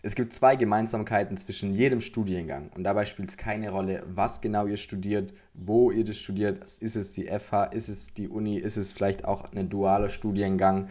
Es 0.00 0.14
gibt 0.14 0.32
zwei 0.32 0.54
Gemeinsamkeiten 0.54 1.36
zwischen 1.36 1.74
jedem 1.74 2.00
Studiengang 2.00 2.70
und 2.76 2.84
dabei 2.84 3.04
spielt 3.04 3.30
es 3.30 3.36
keine 3.36 3.70
Rolle, 3.70 4.04
was 4.06 4.40
genau 4.40 4.66
ihr 4.66 4.76
studiert, 4.76 5.34
wo 5.54 5.90
ihr 5.90 6.04
das 6.04 6.18
studiert. 6.18 6.58
Ist 6.78 6.94
es 6.94 7.14
die 7.14 7.26
FH, 7.26 7.64
ist 7.64 7.88
es 7.88 8.14
die 8.14 8.28
Uni, 8.28 8.58
ist 8.58 8.76
es 8.76 8.92
vielleicht 8.92 9.24
auch 9.24 9.52
ein 9.52 9.68
dualer 9.68 10.08
Studiengang. 10.08 10.88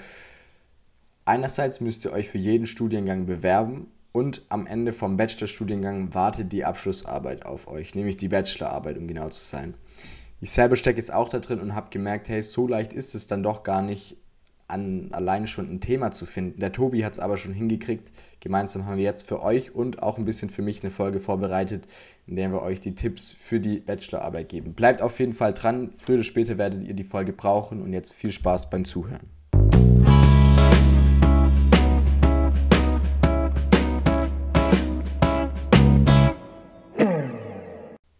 Einerseits 1.23 1.79
müsst 1.79 2.03
ihr 2.03 2.11
euch 2.11 2.27
für 2.27 2.37
jeden 2.37 2.67
Studiengang 2.67 3.25
bewerben 3.25 3.89
und 4.11 4.45
am 4.49 4.67
Ende 4.67 4.91
vom 4.91 5.15
Bachelorstudiengang 5.15 6.13
wartet 6.13 6.51
die 6.51 6.65
Abschlussarbeit 6.65 7.45
auf 7.45 7.69
euch, 7.69 7.95
nämlich 7.95 8.17
die 8.17 8.27
Bachelorarbeit, 8.27 8.97
um 8.97 9.07
genau 9.07 9.29
zu 9.29 9.43
sein. 9.43 9.73
Ich 10.41 10.51
selber 10.51 10.75
stecke 10.75 10.99
jetzt 10.99 11.13
auch 11.13 11.29
da 11.29 11.39
drin 11.39 11.61
und 11.61 11.75
habe 11.75 11.89
gemerkt, 11.91 12.27
hey, 12.27 12.43
so 12.43 12.67
leicht 12.67 12.93
ist 12.93 13.15
es 13.15 13.27
dann 13.27 13.41
doch 13.41 13.63
gar 13.63 13.81
nicht, 13.81 14.17
an 14.67 15.09
alleine 15.11 15.47
schon 15.47 15.69
ein 15.69 15.79
Thema 15.79 16.11
zu 16.11 16.25
finden. 16.25 16.59
Der 16.59 16.73
Tobi 16.73 17.05
hat 17.05 17.13
es 17.13 17.19
aber 17.19 17.37
schon 17.37 17.53
hingekriegt. 17.53 18.11
Gemeinsam 18.41 18.85
haben 18.85 18.97
wir 18.97 19.03
jetzt 19.03 19.27
für 19.27 19.41
euch 19.41 19.73
und 19.73 20.03
auch 20.03 20.17
ein 20.17 20.25
bisschen 20.25 20.49
für 20.49 20.61
mich 20.61 20.83
eine 20.83 20.91
Folge 20.91 21.19
vorbereitet, 21.19 21.87
in 22.25 22.35
der 22.35 22.51
wir 22.51 22.61
euch 22.61 22.79
die 22.79 22.95
Tipps 22.95 23.31
für 23.31 23.59
die 23.59 23.79
Bachelorarbeit 23.79 24.49
geben. 24.49 24.73
Bleibt 24.73 25.01
auf 25.01 25.19
jeden 25.19 25.33
Fall 25.33 25.53
dran. 25.53 25.91
Früher 25.97 26.15
oder 26.15 26.23
später 26.23 26.57
werdet 26.57 26.83
ihr 26.83 26.93
die 26.93 27.05
Folge 27.05 27.31
brauchen 27.31 27.81
und 27.81 27.93
jetzt 27.93 28.13
viel 28.13 28.31
Spaß 28.31 28.69
beim 28.69 28.83
Zuhören. 28.83 29.36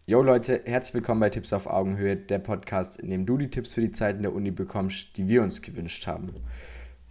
Yo 0.08 0.22
Leute, 0.22 0.62
herzlich 0.64 0.94
willkommen 0.94 1.20
bei 1.20 1.28
Tipps 1.28 1.52
auf 1.52 1.66
Augenhöhe, 1.66 2.16
der 2.16 2.38
Podcast, 2.38 2.98
in 2.98 3.10
dem 3.10 3.26
du 3.26 3.36
die 3.36 3.50
Tipps 3.50 3.74
für 3.74 3.82
die 3.82 3.90
Zeiten 3.90 4.22
der 4.22 4.32
Uni 4.32 4.50
bekommst, 4.50 5.18
die 5.18 5.28
wir 5.28 5.42
uns 5.42 5.60
gewünscht 5.60 6.06
haben. 6.06 6.32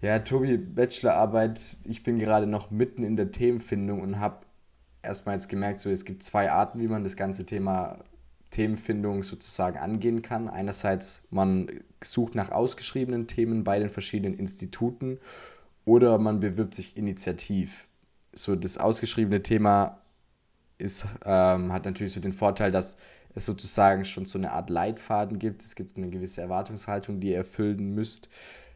Ja, 0.02 0.18
Tobi, 0.18 0.58
Bachelorarbeit, 0.58 1.78
ich 1.84 2.02
bin 2.02 2.18
gerade 2.18 2.48
noch 2.48 2.72
mitten 2.72 3.04
in 3.04 3.16
der 3.16 3.30
Themenfindung 3.30 4.02
und 4.02 4.20
habe 4.20 4.38
erstmal 5.04 5.36
jetzt 5.36 5.48
gemerkt, 5.48 5.80
so 5.80 5.92
es 5.92 6.06
gibt 6.06 6.24
zwei 6.24 6.52
Arten, 6.52 6.80
wie 6.80 6.88
man 6.88 7.04
das 7.04 7.16
ganze 7.16 7.46
Thema 7.46 8.04
Themenfindung 8.50 9.22
sozusagen 9.22 9.78
angehen 9.78 10.24
kann. 10.24 10.48
Einerseits, 10.50 11.22
man 11.30 11.70
sucht 12.04 12.34
nach 12.34 12.50
ausgeschriebenen 12.50 13.28
Themen 13.28 13.64
bei 13.64 13.78
den 13.78 13.92
verschiedenen 13.92 14.40
Instituten 14.40 15.20
oder 15.86 16.18
man 16.18 16.40
bewirbt 16.40 16.74
sich 16.74 16.98
initiativ. 16.98 17.88
So 18.34 18.56
das 18.56 18.80
ausgeschriebene 18.80 19.44
Thema 19.44 20.02
ist, 20.78 21.06
ähm, 21.26 21.74
hat 21.74 21.86
natürlich 21.86 22.14
so 22.14 22.20
den 22.20 22.34
Vorteil, 22.34 22.72
dass 22.72 22.98
es 23.34 23.46
sozusagen 23.46 24.06
schon 24.06 24.26
so 24.26 24.38
eine 24.38 24.52
Art 24.52 24.70
Leitfaden 24.70 25.40
gibt. 25.40 25.64
Es 25.64 25.76
gibt 25.76 25.98
eine 25.98 26.10
gewisse 26.10 26.42
Erwartungshaltung, 26.42 27.20
die 27.20 27.30
ihr 27.30 27.38
erfüllen 27.38 27.94
müsst. 27.94 28.30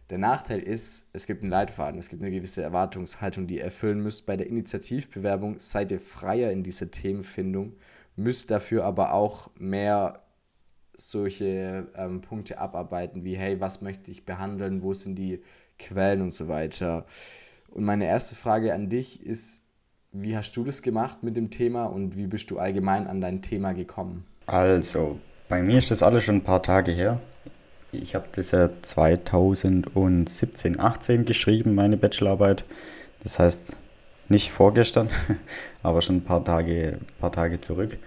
Der 0.10 0.18
Nachteil 0.18 0.60
ist, 0.60 1.08
es 1.14 1.26
gibt 1.26 1.42
einen 1.42 1.52
Leitfaden, 1.52 1.98
es 1.98 2.10
gibt 2.10 2.22
eine 2.22 2.32
gewisse 2.32 2.62
Erwartungshaltung, 2.62 3.48
die 3.48 3.58
ihr 3.58 3.64
erfüllen 3.64 4.02
müsst. 4.02 4.26
Bei 4.26 4.36
der 4.36 4.48
Initiativbewerbung 4.48 5.60
seid 5.60 5.92
ihr 5.92 6.02
freier 6.02 6.52
in 6.52 6.64
dieser 6.64 6.92
Themenfindung, 6.92 7.78
müsst 8.18 8.52
dafür 8.52 8.84
aber 8.84 9.14
auch 9.14 9.50
mehr 9.56 10.22
solche 10.96 11.88
ähm, 11.96 12.22
Punkte 12.22 12.60
abarbeiten, 12.60 13.24
wie 13.24 13.38
hey, 13.38 13.60
was 13.62 13.82
möchte 13.82 14.12
ich 14.12 14.26
behandeln, 14.26 14.82
wo 14.82 14.94
sind 14.94 15.16
die 15.16 15.42
Quellen 15.80 16.22
und 16.22 16.32
so 16.32 16.48
weiter. 16.48 17.06
Und 17.70 17.86
meine 17.86 18.06
erste 18.06 18.36
Frage 18.36 18.74
an 18.74 18.90
dich 18.90 19.26
ist, 19.26 19.64
wie 20.12 20.36
hast 20.36 20.52
du 20.58 20.64
das 20.64 20.82
gemacht 20.82 21.24
mit 21.24 21.38
dem 21.38 21.50
Thema 21.50 21.86
und 21.86 22.18
wie 22.18 22.28
bist 22.28 22.52
du 22.52 22.60
allgemein 22.60 23.08
an 23.08 23.22
dein 23.22 23.42
Thema 23.42 23.74
gekommen? 23.74 24.26
Also, 24.46 25.20
bei 25.48 25.64
mir 25.64 25.78
ist 25.78 25.92
das 25.92 26.04
alles 26.04 26.26
schon 26.26 26.36
ein 26.36 26.44
paar 26.44 26.62
Tage 26.62 26.92
her. 26.92 27.22
Ich 27.94 28.16
habe 28.16 28.26
das 28.34 28.52
ja 28.52 28.70
2017, 28.82 30.80
18 30.80 31.26
geschrieben, 31.26 31.76
meine 31.76 31.98
Bachelorarbeit. 31.98 32.66
Das 33.24 33.40
heißt, 33.40 33.78
nicht 34.30 34.52
vorgestern, 34.52 35.10
aber 35.84 36.02
schon 36.02 36.18
ein 36.18 36.24
paar 36.24 36.44
Tage, 36.44 37.00
paar 37.20 37.32
Tage 37.32 37.62
zurück. 37.62 37.98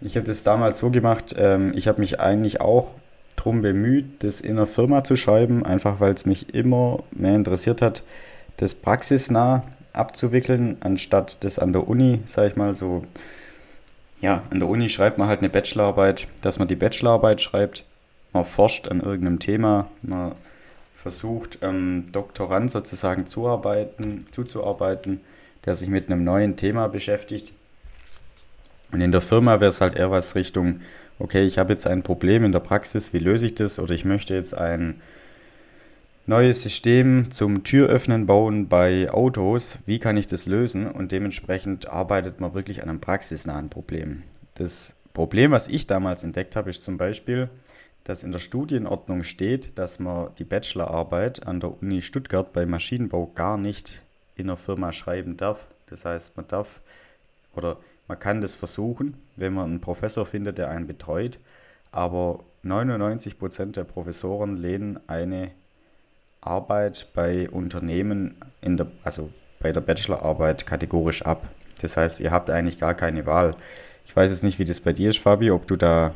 Ich 0.00 0.16
habe 0.16 0.26
das 0.26 0.42
damals 0.42 0.78
so 0.78 0.90
gemacht, 0.90 1.34
ähm, 1.38 1.72
ich 1.74 1.88
habe 1.88 2.00
mich 2.00 2.20
eigentlich 2.20 2.60
auch 2.60 2.94
darum 3.34 3.62
bemüht, 3.62 4.22
das 4.22 4.40
in 4.40 4.52
einer 4.52 4.66
Firma 4.66 5.04
zu 5.04 5.16
schreiben, 5.16 5.64
einfach 5.64 6.00
weil 6.00 6.12
es 6.12 6.26
mich 6.26 6.54
immer 6.54 7.02
mehr 7.12 7.34
interessiert 7.34 7.80
hat, 7.82 8.02
das 8.58 8.74
praxisnah 8.74 9.62
abzuwickeln, 9.96 10.76
anstatt 10.80 11.42
das 11.44 11.58
an 11.58 11.72
der 11.72 11.88
Uni, 11.88 12.20
sage 12.26 12.48
ich 12.48 12.56
mal, 12.56 12.74
so, 12.74 13.04
ja, 14.20 14.42
an 14.50 14.60
der 14.60 14.68
Uni 14.68 14.88
schreibt 14.88 15.18
man 15.18 15.28
halt 15.28 15.40
eine 15.40 15.48
Bachelorarbeit, 15.48 16.28
dass 16.42 16.58
man 16.58 16.68
die 16.68 16.76
Bachelorarbeit 16.76 17.40
schreibt, 17.40 17.84
man 18.32 18.44
forscht 18.44 18.88
an 18.88 19.00
irgendeinem 19.00 19.38
Thema, 19.38 19.88
man 20.02 20.32
versucht, 20.94 21.58
ähm, 21.62 22.06
Doktorand 22.12 22.70
sozusagen 22.70 23.26
zuarbeiten, 23.26 24.26
zuzuarbeiten, 24.30 25.20
der 25.64 25.74
sich 25.74 25.88
mit 25.88 26.10
einem 26.10 26.24
neuen 26.24 26.56
Thema 26.56 26.88
beschäftigt. 26.88 27.52
Und 28.92 29.00
in 29.00 29.12
der 29.12 29.20
Firma 29.20 29.60
wäre 29.60 29.68
es 29.68 29.80
halt 29.80 29.94
eher 29.94 30.10
was 30.10 30.34
Richtung, 30.34 30.80
okay, 31.18 31.42
ich 31.42 31.58
habe 31.58 31.72
jetzt 31.72 31.86
ein 31.86 32.02
Problem 32.02 32.44
in 32.44 32.52
der 32.52 32.60
Praxis, 32.60 33.12
wie 33.12 33.18
löse 33.18 33.46
ich 33.46 33.54
das? 33.54 33.78
Oder 33.78 33.94
ich 33.94 34.04
möchte 34.04 34.34
jetzt 34.34 34.56
ein 34.56 35.00
neues 36.28 36.62
System 36.62 37.30
zum 37.30 37.62
Türöffnen 37.62 38.26
bauen 38.26 38.68
bei 38.68 39.08
Autos. 39.10 39.78
Wie 39.86 40.00
kann 40.00 40.16
ich 40.16 40.26
das 40.26 40.46
lösen? 40.46 40.90
Und 40.90 41.12
dementsprechend 41.12 41.88
arbeitet 41.88 42.40
man 42.40 42.52
wirklich 42.52 42.82
an 42.82 42.88
einem 42.88 43.00
praxisnahen 43.00 43.70
Problem. 43.70 44.24
Das 44.54 44.96
Problem, 45.14 45.52
was 45.52 45.68
ich 45.68 45.86
damals 45.86 46.24
entdeckt 46.24 46.56
habe, 46.56 46.70
ist 46.70 46.82
zum 46.82 46.96
Beispiel, 46.96 47.48
dass 48.02 48.24
in 48.24 48.32
der 48.32 48.40
Studienordnung 48.40 49.22
steht, 49.22 49.78
dass 49.78 50.00
man 50.00 50.30
die 50.38 50.44
Bachelorarbeit 50.44 51.46
an 51.46 51.60
der 51.60 51.80
Uni 51.80 52.02
Stuttgart 52.02 52.52
bei 52.52 52.66
Maschinenbau 52.66 53.30
gar 53.34 53.56
nicht 53.56 54.02
in 54.34 54.48
der 54.48 54.56
Firma 54.56 54.92
schreiben 54.92 55.36
darf. 55.36 55.68
Das 55.86 56.04
heißt, 56.04 56.36
man 56.36 56.48
darf 56.48 56.80
oder 57.54 57.78
man 58.08 58.18
kann 58.18 58.40
das 58.40 58.56
versuchen, 58.56 59.16
wenn 59.36 59.54
man 59.54 59.66
einen 59.66 59.80
Professor 59.80 60.26
findet, 60.26 60.58
der 60.58 60.70
einen 60.70 60.86
betreut, 60.86 61.38
aber 61.92 62.44
99 62.62 63.38
Prozent 63.38 63.76
der 63.76 63.84
Professoren 63.84 64.56
lehnen 64.56 64.98
eine 65.06 65.52
Arbeit 66.46 67.08
bei 67.14 67.48
Unternehmen, 67.50 68.36
in 68.60 68.76
der, 68.76 68.86
also 69.02 69.30
bei 69.60 69.72
der 69.72 69.80
Bachelorarbeit 69.80 70.66
kategorisch 70.66 71.22
ab. 71.22 71.48
Das 71.82 71.96
heißt, 71.96 72.20
ihr 72.20 72.30
habt 72.30 72.50
eigentlich 72.50 72.78
gar 72.78 72.94
keine 72.94 73.26
Wahl. 73.26 73.54
Ich 74.06 74.14
weiß 74.14 74.30
jetzt 74.30 74.44
nicht, 74.44 74.58
wie 74.58 74.64
das 74.64 74.80
bei 74.80 74.92
dir 74.92 75.10
ist, 75.10 75.18
Fabi, 75.18 75.50
ob 75.50 75.66
du 75.66 75.76
da 75.76 76.14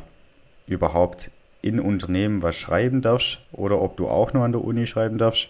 überhaupt 0.65 1.31
in 1.61 1.79
Unternehmen 1.79 2.41
was 2.41 2.55
schreiben 2.55 3.01
darfst 3.01 3.39
oder 3.51 3.81
ob 3.81 3.97
du 3.97 4.07
auch 4.07 4.33
nur 4.33 4.43
an 4.43 4.51
der 4.51 4.63
Uni 4.63 4.85
schreiben 4.85 5.17
darfst. 5.17 5.49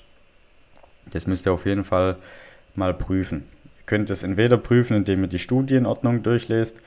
Das 1.12 1.28
müsst 1.28 1.46
ihr 1.46 1.53
auf 1.53 1.66
jeden 1.66 1.84
Fall 1.84 2.18
mal 2.75 2.94
prüfen. 2.94 3.46
Ihr 3.64 3.86
könnt 3.86 4.09
es 4.09 4.24
entweder 4.24 4.58
prüfen, 4.58 4.97
indem 4.97 5.24
ihr 5.24 5.28
die 5.28 5.40
Studienordnung 5.40 6.24
durchlest 6.24 6.81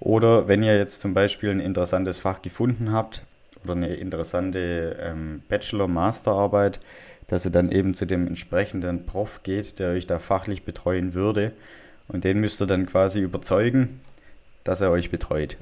oder 0.00 0.48
wenn 0.48 0.62
ihr 0.62 0.76
jetzt 0.76 1.00
zum 1.00 1.14
Beispiel 1.14 1.50
ein 1.50 1.60
interessantes 1.60 2.18
Fach 2.18 2.42
gefunden 2.42 2.92
habt 2.92 3.22
oder 3.64 3.72
eine 3.72 3.94
interessante 3.94 4.96
ähm, 5.00 5.42
Bachelor-Masterarbeit, 5.48 6.80
dass 7.26 7.44
ihr 7.44 7.50
dann 7.50 7.70
eben 7.72 7.94
zu 7.94 8.06
dem 8.06 8.26
entsprechenden 8.26 9.06
Prof 9.06 9.42
geht, 9.42 9.78
der 9.78 9.90
euch 9.90 10.06
da 10.06 10.18
fachlich 10.18 10.64
betreuen 10.64 11.14
würde. 11.14 11.52
Und 12.08 12.24
den 12.24 12.38
müsst 12.38 12.60
ihr 12.60 12.66
dann 12.66 12.86
quasi 12.86 13.20
überzeugen, 13.20 14.00
dass 14.64 14.80
er 14.80 14.90
euch 14.90 15.10
betreut. 15.10 15.56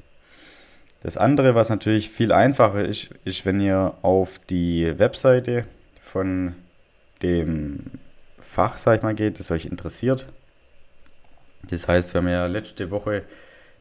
Das 1.01 1.17
andere, 1.17 1.55
was 1.55 1.69
natürlich 1.69 2.09
viel 2.09 2.31
einfacher 2.31 2.83
ist, 2.83 3.09
ist, 3.25 3.45
wenn 3.45 3.59
ihr 3.59 3.95
auf 4.01 4.39
die 4.39 4.97
Webseite 4.97 5.65
von 6.01 6.55
dem 7.21 7.91
Fach, 8.39 8.77
sag 8.77 8.97
ich 8.97 9.03
mal, 9.03 9.15
geht, 9.15 9.39
das 9.39 9.51
euch 9.51 9.65
interessiert. 9.65 10.27
Das 11.69 11.87
heißt, 11.87 12.13
wir 12.13 12.21
haben 12.21 12.27
ja 12.27 12.45
letzte 12.45 12.91
Woche 12.91 13.23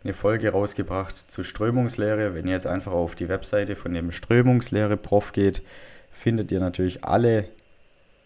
eine 0.03 0.12
Folge 0.12 0.50
rausgebracht 0.50 1.17
zu 1.17 1.43
Strömungslehre. 1.43 2.34
Wenn 2.34 2.47
ihr 2.47 2.55
jetzt 2.55 2.67
einfach 2.67 2.93
auf 2.93 3.15
die 3.15 3.28
Webseite 3.28 3.77
von 3.77 3.94
dem 3.94 4.11
Strömungslehre-Prof 4.11 5.33
geht, 5.33 5.62
findet 6.11 6.53
ihr 6.53 6.61
natürlich 6.61 7.05
alle 7.05 7.49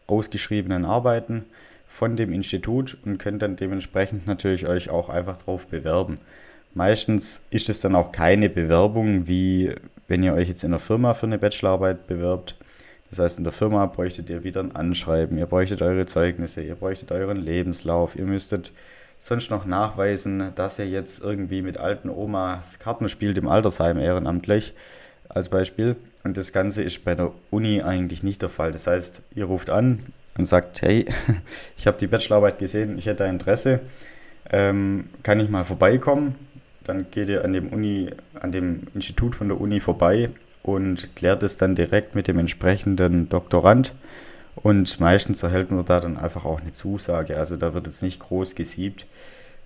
ausgeschriebenen 0.08 0.84
Arbeiten 0.84 1.44
von 1.86 2.16
dem 2.16 2.32
Institut 2.32 2.98
und 3.04 3.18
könnt 3.18 3.42
dann 3.42 3.56
dementsprechend 3.56 4.26
natürlich 4.26 4.66
euch 4.66 4.90
auch 4.90 5.08
einfach 5.08 5.36
drauf 5.36 5.66
bewerben. 5.66 6.18
Meistens 6.74 7.46
ist 7.50 7.68
es 7.68 7.80
dann 7.80 7.94
auch 7.94 8.12
keine 8.12 8.50
Bewerbung, 8.50 9.26
wie 9.26 9.74
wenn 10.06 10.22
ihr 10.22 10.34
euch 10.34 10.48
jetzt 10.48 10.64
in 10.64 10.70
der 10.70 10.80
Firma 10.80 11.14
für 11.14 11.26
eine 11.26 11.38
Bachelorarbeit 11.38 12.06
bewerbt. 12.06 12.56
Das 13.10 13.18
heißt, 13.18 13.38
in 13.38 13.44
der 13.44 13.52
Firma 13.52 13.86
bräuchtet 13.86 14.28
ihr 14.28 14.44
wieder 14.44 14.60
ein 14.60 14.76
Anschreiben, 14.76 15.38
ihr 15.38 15.46
bräuchtet 15.46 15.80
eure 15.80 16.04
Zeugnisse, 16.04 16.62
ihr 16.62 16.74
bräuchtet 16.74 17.10
euren 17.10 17.38
Lebenslauf, 17.38 18.16
ihr 18.16 18.26
müsstet 18.26 18.72
sonst 19.18 19.50
noch 19.50 19.64
nachweisen, 19.64 20.52
dass 20.54 20.78
ihr 20.78 20.88
jetzt 20.88 21.22
irgendwie 21.22 21.62
mit 21.62 21.78
alten 21.78 22.10
Omas 22.10 22.78
Karten 22.78 23.08
spielt 23.08 23.38
im 23.38 23.48
Altersheim 23.48 23.98
ehrenamtlich 23.98 24.74
als 25.28 25.48
Beispiel. 25.48 25.96
Und 26.24 26.36
das 26.36 26.52
Ganze 26.52 26.82
ist 26.82 27.04
bei 27.04 27.14
der 27.14 27.32
Uni 27.50 27.82
eigentlich 27.82 28.22
nicht 28.22 28.42
der 28.42 28.48
Fall. 28.48 28.72
Das 28.72 28.86
heißt, 28.86 29.22
ihr 29.34 29.44
ruft 29.44 29.70
an 29.70 30.00
und 30.36 30.46
sagt, 30.46 30.82
hey, 30.82 31.06
ich 31.76 31.86
habe 31.86 31.98
die 31.98 32.06
Bachelorarbeit 32.06 32.58
gesehen, 32.58 32.98
ich 32.98 33.06
hätte 33.06 33.24
Interesse, 33.24 33.80
ähm, 34.50 35.10
kann 35.22 35.40
ich 35.40 35.48
mal 35.48 35.64
vorbeikommen? 35.64 36.34
Dann 36.84 37.06
geht 37.10 37.28
ihr 37.28 37.44
an 37.44 37.52
dem 37.52 37.68
Uni, 37.68 38.10
an 38.40 38.52
dem 38.52 38.86
Institut 38.94 39.34
von 39.34 39.48
der 39.48 39.60
Uni 39.60 39.80
vorbei 39.80 40.30
und 40.62 41.14
klärt 41.16 41.42
es 41.42 41.56
dann 41.56 41.74
direkt 41.74 42.14
mit 42.14 42.28
dem 42.28 42.38
entsprechenden 42.38 43.28
Doktorand. 43.28 43.94
Und 44.56 44.98
meistens 44.98 45.42
erhält 45.42 45.70
man 45.70 45.84
da 45.84 46.00
dann 46.00 46.16
einfach 46.16 46.44
auch 46.44 46.60
eine 46.60 46.72
Zusage. 46.72 47.36
Also 47.36 47.56
da 47.56 47.74
wird 47.74 47.86
jetzt 47.86 48.02
nicht 48.02 48.20
groß 48.20 48.54
gesiebt. 48.54 49.06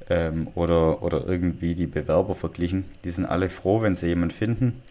ähm, 0.09 0.49
oder, 0.55 1.03
oder 1.03 1.27
irgendwie 1.27 1.75
die 1.75 1.87
Bewerber 1.87 2.35
verglichen. 2.35 2.85
Die 3.05 3.11
sind 3.11 3.27
alle 3.27 3.49
froh, 3.49 3.83
wenn 3.83 3.95
sie 3.95 4.09
jemanden 4.09 4.35
finden. 4.35 4.83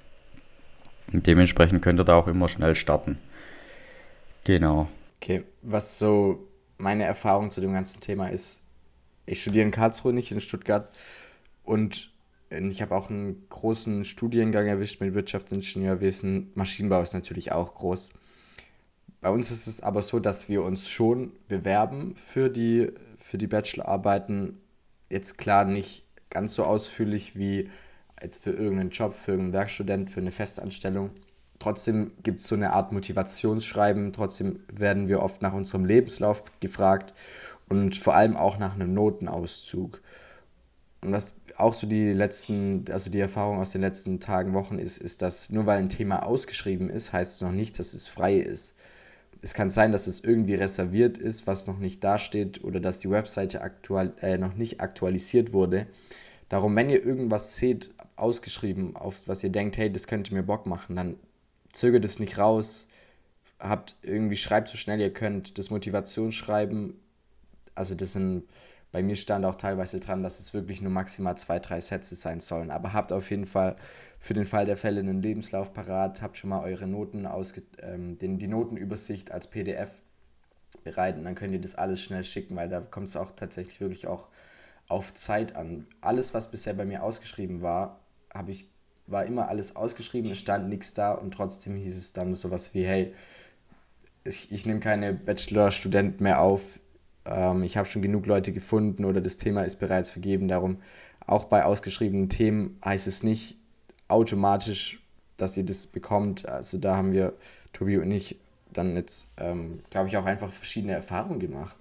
Und 1.14 1.28
dementsprechend 1.28 1.82
könnt 1.82 2.00
ihr 2.00 2.06
da 2.06 2.16
auch 2.16 2.28
immer 2.28 2.48
schnell 2.48 2.76
starten. 2.76 3.18
Genau. 4.44 4.88
Okay, 5.20 5.44
was 5.62 6.00
so 6.00 6.48
meine 6.78 7.04
Erfahrung 7.04 7.52
zu 7.52 7.62
dem 7.62 7.74
ganzen 7.74 8.00
Thema 8.02 8.28
ist, 8.28 8.62
ich 9.26 9.42
studiere 9.42 9.66
in 9.66 9.72
Karlsruhe, 9.72 10.14
nicht 10.14 10.32
in 10.32 10.42
Stuttgart. 10.42 10.92
Und 11.64 12.12
ich 12.50 12.82
habe 12.82 12.96
auch 12.96 13.10
einen 13.10 13.48
großen 13.50 14.04
Studiengang 14.04 14.68
erwischt 14.68 15.00
mit 15.00 15.14
Wirtschaftsingenieurwesen. 15.14 16.52
Maschinenbau 16.56 17.02
ist 17.02 17.14
natürlich 17.14 17.52
auch 17.52 17.76
groß. 17.76 18.10
Bei 19.22 19.30
uns 19.30 19.52
ist 19.52 19.68
es 19.68 19.82
aber 19.82 20.02
so, 20.02 20.20
dass 20.20 20.50
wir 20.50 20.64
uns 20.64 20.90
schon 20.90 21.34
bewerben 21.48 22.16
für 22.16 22.50
die, 22.50 22.92
für 23.18 23.38
die 23.38 23.48
Bachelorarbeiten. 23.48 24.60
Jetzt 25.10 25.38
klar 25.38 25.64
nicht 25.66 26.04
ganz 26.30 26.56
so 26.56 26.64
ausführlich 26.64 27.38
wie 27.38 27.70
jetzt 28.22 28.44
für 28.44 28.52
irgendeinen 28.52 28.92
Job, 28.92 29.14
für 29.14 29.32
irgendeinen 29.32 29.54
Werkstudent, 29.54 30.10
für 30.10 30.20
eine 30.20 30.32
Festanstellung. 30.32 31.12
Trotzdem 31.60 32.12
gibt 32.24 32.40
es 32.40 32.48
so 32.48 32.56
eine 32.56 32.74
Art 32.74 32.92
Motivationsschreiben. 32.92 34.14
Trotzdem 34.14 34.62
werden 34.72 35.08
wir 35.08 35.22
oft 35.22 35.42
nach 35.42 35.54
unserem 35.54 35.86
Lebenslauf 35.86 36.44
gefragt 36.60 37.14
und 37.70 37.96
vor 37.96 38.16
allem 38.16 38.36
auch 38.36 38.58
nach 38.58 38.74
einem 38.74 38.94
Notenauszug. 38.94 40.02
Und 41.02 41.12
was 41.12 41.36
auch 41.58 41.74
so 41.74 41.88
die 41.88 42.14
letzten, 42.14 42.86
also 42.92 43.12
die 43.12 43.20
Erfahrung 43.20 43.60
aus 43.60 43.72
den 43.72 43.82
letzten 43.82 44.20
Tagen, 44.20 44.54
Wochen 44.54 44.78
ist, 44.78 44.98
ist, 44.98 45.22
dass 45.22 45.50
nur 45.50 45.66
weil 45.66 45.80
ein 45.80 45.90
Thema 45.90 46.26
ausgeschrieben 46.26 46.90
ist, 46.90 47.14
heißt 47.14 47.36
es 47.36 47.42
noch 47.42 47.52
nicht, 47.52 47.78
dass 47.80 47.94
es 47.94 48.08
frei 48.08 48.38
ist. 48.38 48.76
Es 49.44 49.54
kann 49.54 49.72
sein, 49.72 49.92
dass 49.92 50.06
es 50.06 50.20
irgendwie 50.20 50.56
reserviert 50.56 51.18
ist, 51.18 51.48
was 51.48 51.66
noch 51.66 51.80
nicht 51.80 52.04
dasteht 52.04 52.64
oder 52.64 52.80
dass 52.80 53.00
die 53.00 53.10
Webseite 53.10 53.62
aktual, 53.62 54.14
äh, 54.22 54.38
noch 54.38 54.56
nicht 54.56 54.82
aktualisiert 54.82 55.54
wurde. 55.54 55.88
Darum, 56.50 56.76
wenn 56.76 56.90
ihr 56.90 57.04
irgendwas 57.04 57.56
seht, 57.56 57.90
ausgeschrieben, 58.16 58.96
auf 58.96 59.28
was 59.28 59.44
ihr 59.44 59.52
denkt, 59.52 59.78
hey, 59.78 59.92
das 59.92 60.08
könnte 60.08 60.34
mir 60.34 60.44
Bock 60.44 60.66
machen, 60.66 60.96
dann 60.96 61.16
zögert 61.72 62.06
es 62.06 62.20
nicht 62.20 62.38
raus, 62.38 62.88
habt 63.60 63.96
irgendwie, 64.02 64.36
schreibt 64.36 64.70
so 64.70 64.78
schnell 64.78 65.00
ihr 65.00 65.14
könnt, 65.14 65.58
das 65.58 65.70
Motivationsschreiben, 65.70 67.00
also 67.76 67.96
das 67.96 68.14
sind, 68.14 68.44
bei 68.92 69.02
mir 69.02 69.16
stand 69.16 69.46
auch 69.46 69.56
teilweise 69.56 70.00
dran, 70.00 70.24
dass 70.24 70.40
es 70.40 70.54
wirklich 70.54 70.82
nur 70.82 70.92
maximal 70.92 71.38
zwei, 71.38 71.60
drei 71.60 71.80
Sätze 71.80 72.16
sein 72.16 72.40
sollen, 72.40 72.72
aber 72.72 72.94
habt 72.94 73.14
auf 73.14 73.30
jeden 73.32 73.46
Fall 73.46 73.76
für 74.20 74.34
den 74.34 74.46
Fall 74.46 74.66
der 74.66 74.78
Fälle 74.78 75.00
einen 75.00 75.22
Lebenslauf 75.22 75.74
parat, 75.74 76.22
habt 76.22 76.38
schon 76.38 76.50
mal 76.50 76.64
eure 76.64 76.88
Noten 76.88 77.26
ausge, 77.26 77.64
ähm, 77.80 78.18
den, 78.18 78.38
die 78.38 78.48
Notenübersicht 78.48 79.32
als 79.32 79.48
PDF 79.48 79.92
bereit 80.84 81.18
und 81.18 81.24
dann 81.24 81.36
könnt 81.36 81.54
ihr 81.54 81.62
das 81.62 81.76
alles 81.76 82.02
schnell 82.02 82.24
schicken, 82.24 82.56
weil 82.56 82.70
da 82.70 82.82
kommt 82.82 83.08
es 83.08 83.16
auch 83.16 83.32
tatsächlich 83.32 83.80
wirklich 83.80 84.08
auch 84.08 84.28
auf 84.88 85.14
Zeit 85.14 85.56
an. 85.56 85.88
Alles, 86.02 86.34
was 86.34 86.52
bisher 86.52 86.74
bei 86.74 86.86
mir 86.86 87.04
ausgeschrieben 87.04 87.62
war, 87.62 88.01
habe 88.34 88.52
ich 88.52 88.70
war 89.08 89.26
immer 89.26 89.50
alles 89.50 89.76
ausgeschrieben, 89.76 90.32
es 90.32 90.40
stand 90.40 90.70
nichts 90.70 90.94
da 90.94 91.12
und 91.12 91.34
trotzdem 91.34 91.76
hieß 91.76 91.98
es 91.98 92.14
dann 92.14 92.34
sowas 92.34 92.74
wie, 92.74 92.84
hey, 92.84 93.14
ich, 94.24 94.52
ich 94.52 94.66
nehme 94.66 94.80
keine 94.80 95.14
Bachelorstudenten 95.14 96.24
mehr 96.24 96.40
auf, 96.40 96.80
ähm, 97.26 97.64
ich 97.64 97.78
habe 97.78 97.88
schon 97.88 98.02
genug 98.02 98.26
Leute 98.26 98.54
gefunden 98.54 99.06
oder 99.06 99.22
das 99.22 99.38
Thema 99.38 99.64
ist 99.64 99.78
bereits 99.78 100.10
vergeben. 100.10 100.48
Darum, 100.48 100.78
auch 101.26 101.46
bei 101.46 101.66
ausgeschriebenen 101.66 102.30
Themen 102.30 102.80
heißt 102.84 103.08
es 103.08 103.24
nicht 103.24 103.58
automatisch, 104.08 105.02
dass 105.38 105.58
ihr 105.58 105.66
das 105.66 105.88
bekommt. 105.88 106.48
Also 106.48 106.78
da 106.78 106.96
haben 106.96 107.12
wir, 107.12 107.34
Tobi 107.74 107.98
und 107.98 108.12
ich, 108.12 108.40
dann 108.74 108.96
jetzt, 108.96 109.28
ähm, 109.38 109.82
glaube 109.90 110.08
ich, 110.08 110.18
auch 110.18 110.26
einfach 110.26 110.52
verschiedene 110.52 110.94
Erfahrungen 110.94 111.40
gemacht, 111.40 111.76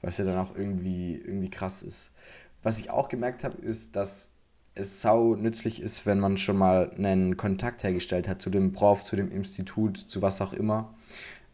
was 0.00 0.18
ja 0.18 0.24
dann 0.24 0.38
auch 0.38 0.56
irgendwie, 0.56 1.16
irgendwie 1.16 1.50
krass 1.50 1.82
ist. 1.82 2.10
Was 2.62 2.78
ich 2.78 2.90
auch 2.90 3.08
gemerkt 3.08 3.44
habe, 3.44 3.60
ist, 3.60 3.94
dass 3.94 4.33
es 4.74 5.02
sau 5.02 5.34
nützlich 5.34 5.80
ist, 5.80 6.06
wenn 6.06 6.18
man 6.18 6.36
schon 6.36 6.56
mal 6.56 6.90
einen 6.96 7.36
Kontakt 7.36 7.84
hergestellt 7.84 8.28
hat 8.28 8.42
zu 8.42 8.50
dem 8.50 8.72
Prof, 8.72 9.04
zu 9.04 9.16
dem 9.16 9.30
Institut, 9.30 9.96
zu 9.96 10.22
was 10.22 10.40
auch 10.40 10.52
immer. 10.52 10.94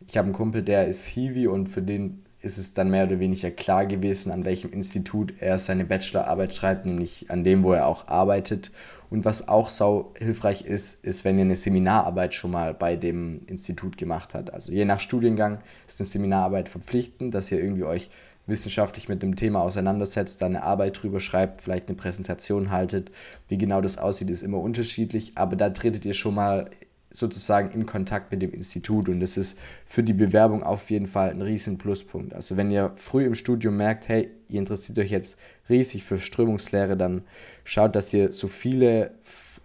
Ich 0.08 0.16
habe 0.16 0.26
einen 0.26 0.34
Kumpel, 0.34 0.62
der 0.62 0.86
ist 0.86 1.04
Hiwi 1.04 1.46
und 1.46 1.68
für 1.68 1.82
den 1.82 2.24
ist 2.42 2.56
es 2.56 2.72
dann 2.72 2.90
mehr 2.90 3.04
oder 3.04 3.20
weniger 3.20 3.50
klar 3.50 3.84
gewesen, 3.84 4.32
an 4.32 4.46
welchem 4.46 4.72
Institut 4.72 5.34
er 5.40 5.58
seine 5.58 5.84
Bachelorarbeit 5.84 6.54
schreibt, 6.54 6.86
nämlich 6.86 7.30
an 7.30 7.44
dem, 7.44 7.62
wo 7.62 7.72
er 7.72 7.86
auch 7.86 8.08
arbeitet. 8.08 8.72
Und 9.10 9.26
was 9.26 9.48
auch 9.48 9.68
sau 9.68 10.14
hilfreich 10.16 10.62
ist, 10.62 11.04
ist, 11.04 11.24
wenn 11.24 11.36
ihr 11.36 11.44
eine 11.44 11.56
Seminararbeit 11.56 12.32
schon 12.32 12.52
mal 12.52 12.72
bei 12.72 12.96
dem 12.96 13.42
Institut 13.46 13.98
gemacht 13.98 14.34
habt. 14.34 14.54
Also 14.54 14.72
je 14.72 14.86
nach 14.86 15.00
Studiengang 15.00 15.58
ist 15.86 16.00
eine 16.00 16.06
Seminararbeit 16.06 16.68
verpflichtend, 16.70 17.34
dass 17.34 17.52
ihr 17.52 17.60
irgendwie 17.60 17.84
euch 17.84 18.08
wissenschaftlich 18.50 19.08
mit 19.08 19.22
dem 19.22 19.36
Thema 19.36 19.62
auseinandersetzt, 19.62 20.42
da 20.42 20.46
eine 20.46 20.62
Arbeit 20.62 21.02
drüber 21.02 21.20
schreibt, 21.20 21.62
vielleicht 21.62 21.88
eine 21.88 21.96
Präsentation 21.96 22.70
haltet. 22.70 23.10
Wie 23.48 23.58
genau 23.58 23.80
das 23.80 23.96
aussieht, 23.96 24.30
ist 24.30 24.42
immer 24.42 24.58
unterschiedlich, 24.58 25.32
aber 25.36 25.56
da 25.56 25.70
tretet 25.70 26.04
ihr 26.04 26.14
schon 26.14 26.34
mal 26.34 26.68
sozusagen 27.10 27.70
in 27.72 27.86
Kontakt 27.86 28.30
mit 28.30 28.40
dem 28.40 28.52
Institut 28.52 29.08
und 29.08 29.20
das 29.20 29.36
ist 29.36 29.58
für 29.84 30.02
die 30.02 30.12
Bewerbung 30.12 30.62
auf 30.62 30.90
jeden 30.90 31.06
Fall 31.06 31.30
ein 31.30 31.42
riesen 31.42 31.76
Pluspunkt. 31.76 32.34
Also 32.34 32.56
wenn 32.56 32.70
ihr 32.70 32.92
früh 32.94 33.24
im 33.24 33.34
Studium 33.34 33.76
merkt, 33.76 34.08
hey, 34.08 34.30
ihr 34.48 34.60
interessiert 34.60 34.98
euch 34.98 35.10
jetzt 35.10 35.38
riesig 35.68 36.04
für 36.04 36.18
Strömungslehre, 36.18 36.96
dann 36.96 37.22
schaut, 37.64 37.96
dass 37.96 38.12
ihr 38.12 38.32
so 38.32 38.46
viele 38.46 39.12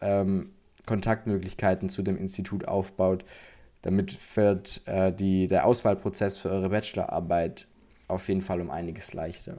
ähm, 0.02 0.50
Kontaktmöglichkeiten 0.86 1.90
zu 1.90 2.02
dem 2.02 2.18
Institut 2.18 2.68
aufbaut. 2.68 3.26
Damit 3.84 4.18
wird 4.36 4.82
äh, 4.86 5.14
die, 5.14 5.46
der 5.48 5.66
Auswahlprozess 5.66 6.40
für 6.40 6.50
eure 6.50 6.70
Bachelorarbeit 6.70 7.68
auf 8.08 8.28
jeden 8.28 8.42
Fall 8.42 8.62
um 8.62 8.70
einiges 8.70 9.14
leichter. 9.14 9.58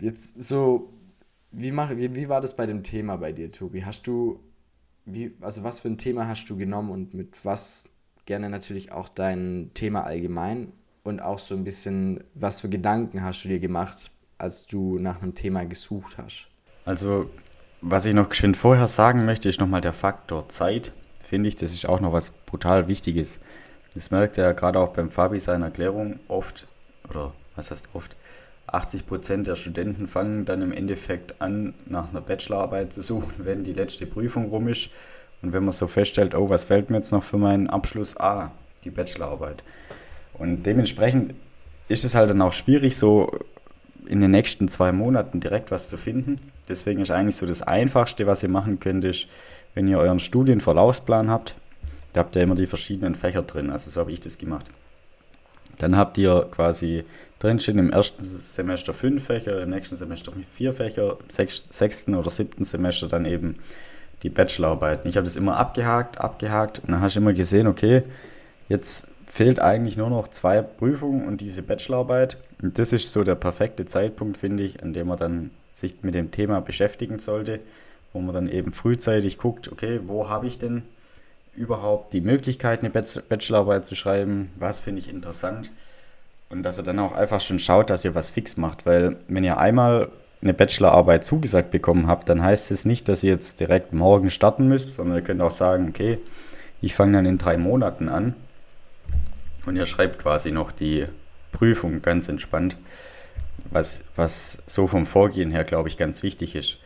Jetzt 0.00 0.42
so, 0.42 0.90
wie, 1.50 1.72
mach, 1.72 1.90
wie, 1.90 2.14
wie 2.14 2.28
war 2.28 2.40
das 2.40 2.56
bei 2.56 2.66
dem 2.66 2.82
Thema 2.82 3.16
bei 3.16 3.32
dir, 3.32 3.50
Tobi? 3.50 3.84
Hast 3.84 4.06
du, 4.06 4.40
wie, 5.04 5.34
also 5.40 5.62
was 5.62 5.80
für 5.80 5.88
ein 5.88 5.98
Thema 5.98 6.26
hast 6.26 6.46
du 6.46 6.56
genommen 6.56 6.90
und 6.90 7.14
mit 7.14 7.44
was 7.44 7.88
gerne 8.26 8.48
natürlich 8.48 8.92
auch 8.92 9.08
dein 9.08 9.70
Thema 9.74 10.04
allgemein 10.04 10.72
und 11.02 11.20
auch 11.20 11.38
so 11.38 11.54
ein 11.54 11.64
bisschen, 11.64 12.22
was 12.34 12.60
für 12.60 12.68
Gedanken 12.68 13.22
hast 13.22 13.44
du 13.44 13.48
dir 13.48 13.58
gemacht, 13.58 14.10
als 14.38 14.66
du 14.66 14.98
nach 14.98 15.22
einem 15.22 15.34
Thema 15.34 15.64
gesucht 15.64 16.18
hast? 16.18 16.48
Also, 16.84 17.30
was 17.80 18.06
ich 18.06 18.14
noch 18.14 18.28
geschwind 18.28 18.56
vorher 18.56 18.86
sagen 18.86 19.24
möchte, 19.24 19.48
ist 19.48 19.60
nochmal 19.60 19.80
der 19.80 19.92
Faktor 19.92 20.48
Zeit. 20.48 20.92
Finde 21.22 21.48
ich, 21.48 21.56
das 21.56 21.72
ist 21.72 21.88
auch 21.88 22.00
noch 22.00 22.12
was 22.12 22.30
brutal 22.30 22.88
Wichtiges. 22.88 23.40
Das 23.94 24.10
merkt 24.10 24.38
er 24.38 24.44
ja 24.44 24.52
gerade 24.52 24.78
auch 24.78 24.92
beim 24.92 25.10
Fabi 25.10 25.38
seiner 25.38 25.66
Erklärung 25.66 26.18
oft 26.28 26.66
oder 27.08 27.32
was 27.56 27.70
heißt 27.70 27.90
oft, 27.94 28.16
80 28.66 29.06
Prozent 29.06 29.46
der 29.46 29.56
Studenten 29.56 30.06
fangen 30.06 30.44
dann 30.44 30.62
im 30.62 30.72
Endeffekt 30.72 31.40
an, 31.40 31.74
nach 31.86 32.10
einer 32.10 32.20
Bachelorarbeit 32.20 32.92
zu 32.92 33.02
suchen, 33.02 33.32
wenn 33.38 33.64
die 33.64 33.72
letzte 33.72 34.06
Prüfung 34.06 34.48
rum 34.48 34.68
ist. 34.68 34.88
Und 35.42 35.52
wenn 35.52 35.64
man 35.64 35.72
so 35.72 35.88
feststellt, 35.88 36.34
oh, 36.34 36.48
was 36.48 36.64
fällt 36.64 36.88
mir 36.88 36.96
jetzt 36.96 37.12
noch 37.12 37.24
für 37.24 37.36
meinen 37.36 37.68
Abschluss? 37.68 38.16
Ah, 38.16 38.52
die 38.84 38.90
Bachelorarbeit. 38.90 39.62
Und 40.34 40.62
dementsprechend 40.62 41.34
ist 41.88 42.04
es 42.04 42.14
halt 42.14 42.30
dann 42.30 42.40
auch 42.40 42.52
schwierig, 42.52 42.96
so 42.96 43.30
in 44.06 44.20
den 44.20 44.30
nächsten 44.30 44.68
zwei 44.68 44.92
Monaten 44.92 45.40
direkt 45.40 45.70
was 45.70 45.88
zu 45.88 45.96
finden. 45.96 46.38
Deswegen 46.68 47.02
ist 47.02 47.10
eigentlich 47.10 47.36
so 47.36 47.46
das 47.46 47.62
Einfachste, 47.62 48.26
was 48.26 48.42
ihr 48.42 48.48
machen 48.48 48.80
könnt, 48.80 49.04
ist, 49.04 49.26
wenn 49.74 49.88
ihr 49.88 49.98
euren 49.98 50.20
Studienverlaufsplan 50.20 51.30
habt, 51.30 51.54
da 52.12 52.20
habt 52.20 52.36
ihr 52.36 52.42
immer 52.42 52.54
die 52.54 52.66
verschiedenen 52.66 53.14
Fächer 53.14 53.42
drin. 53.42 53.70
Also 53.70 53.90
so 53.90 54.00
habe 54.00 54.12
ich 54.12 54.20
das 54.20 54.38
gemacht. 54.38 54.66
Dann 55.78 55.96
habt 55.96 56.18
ihr 56.18 56.46
quasi 56.50 57.04
drinstehen 57.38 57.78
im 57.78 57.90
ersten 57.90 58.22
Semester 58.22 58.94
fünf 58.94 59.24
Fächer, 59.24 59.62
im 59.62 59.70
nächsten 59.70 59.96
Semester 59.96 60.32
vier 60.54 60.72
Fächer, 60.72 61.18
im 61.20 61.48
sechsten 61.70 62.14
oder 62.14 62.30
siebten 62.30 62.64
Semester 62.64 63.08
dann 63.08 63.24
eben 63.24 63.56
die 64.22 64.30
Bachelorarbeiten. 64.30 65.08
Ich 65.10 65.16
habe 65.16 65.24
das 65.24 65.36
immer 65.36 65.56
abgehakt, 65.56 66.20
abgehakt 66.20 66.78
und 66.80 66.92
dann 66.92 67.00
hast 67.00 67.16
du 67.16 67.20
immer 67.20 67.32
gesehen, 67.32 67.66
okay, 67.66 68.02
jetzt 68.68 69.06
fehlt 69.26 69.60
eigentlich 69.60 69.96
nur 69.96 70.10
noch 70.10 70.28
zwei 70.28 70.62
Prüfungen 70.62 71.26
und 71.26 71.40
diese 71.40 71.62
Bachelorarbeit. 71.62 72.36
Und 72.60 72.78
das 72.78 72.92
ist 72.92 73.10
so 73.10 73.24
der 73.24 73.34
perfekte 73.34 73.86
Zeitpunkt, 73.86 74.36
finde 74.36 74.62
ich, 74.62 74.82
an 74.82 74.92
dem 74.92 75.08
man 75.08 75.18
dann 75.18 75.50
sich 75.72 75.96
mit 76.02 76.14
dem 76.14 76.30
Thema 76.30 76.60
beschäftigen 76.60 77.18
sollte, 77.18 77.60
wo 78.12 78.20
man 78.20 78.34
dann 78.34 78.48
eben 78.48 78.72
frühzeitig 78.72 79.38
guckt, 79.38 79.72
okay, 79.72 80.00
wo 80.04 80.28
habe 80.28 80.46
ich 80.46 80.58
denn 80.58 80.82
überhaupt 81.54 82.12
die 82.12 82.20
Möglichkeit, 82.20 82.80
eine 82.80 82.90
Bachelorarbeit 82.90 83.86
zu 83.86 83.94
schreiben, 83.94 84.50
was 84.56 84.80
finde 84.80 85.00
ich 85.00 85.08
interessant. 85.08 85.70
Und 86.48 86.62
dass 86.62 86.78
ihr 86.78 86.82
dann 86.82 86.98
auch 86.98 87.12
einfach 87.12 87.40
schon 87.40 87.58
schaut, 87.58 87.90
dass 87.90 88.04
ihr 88.04 88.14
was 88.14 88.30
fix 88.30 88.56
macht, 88.56 88.84
weil 88.84 89.16
wenn 89.28 89.44
ihr 89.44 89.58
einmal 89.58 90.10
eine 90.42 90.54
Bachelorarbeit 90.54 91.24
zugesagt 91.24 91.70
bekommen 91.70 92.08
habt, 92.08 92.28
dann 92.28 92.42
heißt 92.42 92.70
es 92.70 92.84
nicht, 92.84 93.08
dass 93.08 93.22
ihr 93.22 93.30
jetzt 93.30 93.60
direkt 93.60 93.92
morgen 93.92 94.28
starten 94.28 94.68
müsst, 94.68 94.96
sondern 94.96 95.16
ihr 95.18 95.22
könnt 95.22 95.40
auch 95.40 95.50
sagen, 95.52 95.88
okay, 95.88 96.18
ich 96.80 96.94
fange 96.94 97.12
dann 97.12 97.26
in 97.26 97.38
drei 97.38 97.56
Monaten 97.56 98.08
an. 98.08 98.34
Und 99.64 99.76
ihr 99.76 99.86
schreibt 99.86 100.18
quasi 100.18 100.50
noch 100.50 100.72
die 100.72 101.06
Prüfung 101.52 102.02
ganz 102.02 102.28
entspannt, 102.28 102.76
was, 103.70 104.04
was 104.16 104.58
so 104.66 104.86
vom 104.86 105.06
Vorgehen 105.06 105.52
her, 105.52 105.64
glaube 105.64 105.88
ich, 105.88 105.96
ganz 105.96 106.22
wichtig 106.22 106.56
ist 106.56 106.78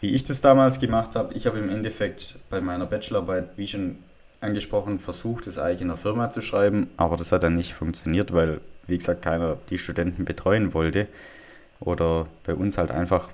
wie 0.00 0.14
ich 0.14 0.24
das 0.24 0.40
damals 0.40 0.80
gemacht 0.80 1.14
habe. 1.14 1.34
Ich 1.34 1.46
habe 1.46 1.58
im 1.58 1.68
Endeffekt 1.68 2.38
bei 2.48 2.60
meiner 2.60 2.86
Bachelorarbeit, 2.86 3.50
wie 3.56 3.68
schon 3.68 3.98
angesprochen, 4.40 5.00
versucht, 5.00 5.46
das 5.46 5.58
eigentlich 5.58 5.82
in 5.82 5.88
der 5.88 5.96
Firma 5.98 6.30
zu 6.30 6.40
schreiben, 6.40 6.88
aber 6.96 7.16
das 7.16 7.32
hat 7.32 7.42
dann 7.42 7.56
nicht 7.56 7.74
funktioniert, 7.74 8.32
weil, 8.32 8.60
wie 8.86 8.96
gesagt, 8.96 9.22
keiner 9.22 9.58
die 9.68 9.78
Studenten 9.78 10.24
betreuen 10.24 10.72
wollte. 10.72 11.06
oder 11.80 12.26
bei 12.44 12.54
uns 12.54 12.78
halt 12.78 12.90
einfach 12.90 13.30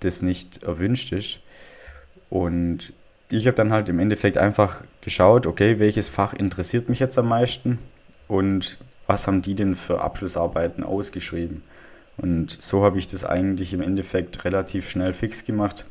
das 0.00 0.22
nicht 0.22 0.62
erwünscht 0.62 1.12
ist. 1.12 1.40
Und 2.30 2.92
ich 3.30 3.46
habe 3.46 3.56
dann 3.56 3.72
halt 3.72 3.88
im 3.88 3.98
Endeffekt 3.98 4.38
einfach 4.38 4.82
geschaut, 5.02 5.46
okay, 5.46 5.78
welches 5.78 6.08
Fach 6.08 6.32
interessiert 6.32 6.88
mich 6.88 6.98
jetzt 6.98 7.18
am 7.18 7.28
meisten 7.28 7.78
und 8.28 8.78
was 9.06 9.26
haben 9.26 9.42
die 9.42 9.54
denn 9.54 9.76
für 9.76 10.00
Abschlussarbeiten 10.00 10.82
ausgeschrieben. 10.82 11.62
Und 12.16 12.56
so 12.60 12.84
habe 12.84 12.98
ich 12.98 13.08
das 13.08 13.24
eigentlich 13.24 13.74
im 13.74 13.82
Endeffekt 13.82 14.44
relativ 14.44 14.88
schnell 14.88 15.12
fix 15.12 15.44
gemacht, 15.44 15.84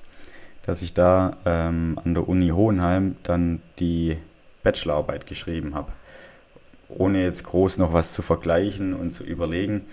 dass 0.66 0.82
ich 0.82 0.94
da 0.94 1.32
ähm, 1.46 2.00
an 2.04 2.14
der 2.14 2.28
Uni 2.28 2.50
Hohenheim 2.50 3.16
dann 3.24 3.62
die 3.80 4.18
Bachelorarbeit 4.64 5.28
geschrieben 5.28 5.76
habe. 5.76 5.92
Ohne 6.90 7.24
jetzt 7.24 7.44
groß 7.44 7.78
noch 7.78 7.94
was 7.94 8.14
zu 8.14 8.22
vergleichen 8.22 8.94
und 8.94 9.12
zu 9.12 9.24
überlegen. 9.24 9.86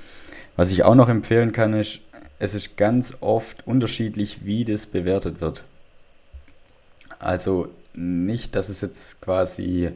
Was 0.56 0.72
ich 0.72 0.84
auch 0.84 0.94
noch 0.94 1.08
empfehlen 1.08 1.52
kann, 1.52 1.74
ist, 1.74 2.00
es 2.38 2.54
ist 2.54 2.76
ganz 2.76 3.16
oft 3.20 3.66
unterschiedlich, 3.66 4.44
wie 4.44 4.64
das 4.64 4.86
bewertet 4.86 5.40
wird. 5.40 5.64
Also 7.18 7.68
nicht, 7.94 8.54
dass 8.54 8.68
es 8.68 8.80
jetzt 8.80 9.20
quasi 9.20 9.90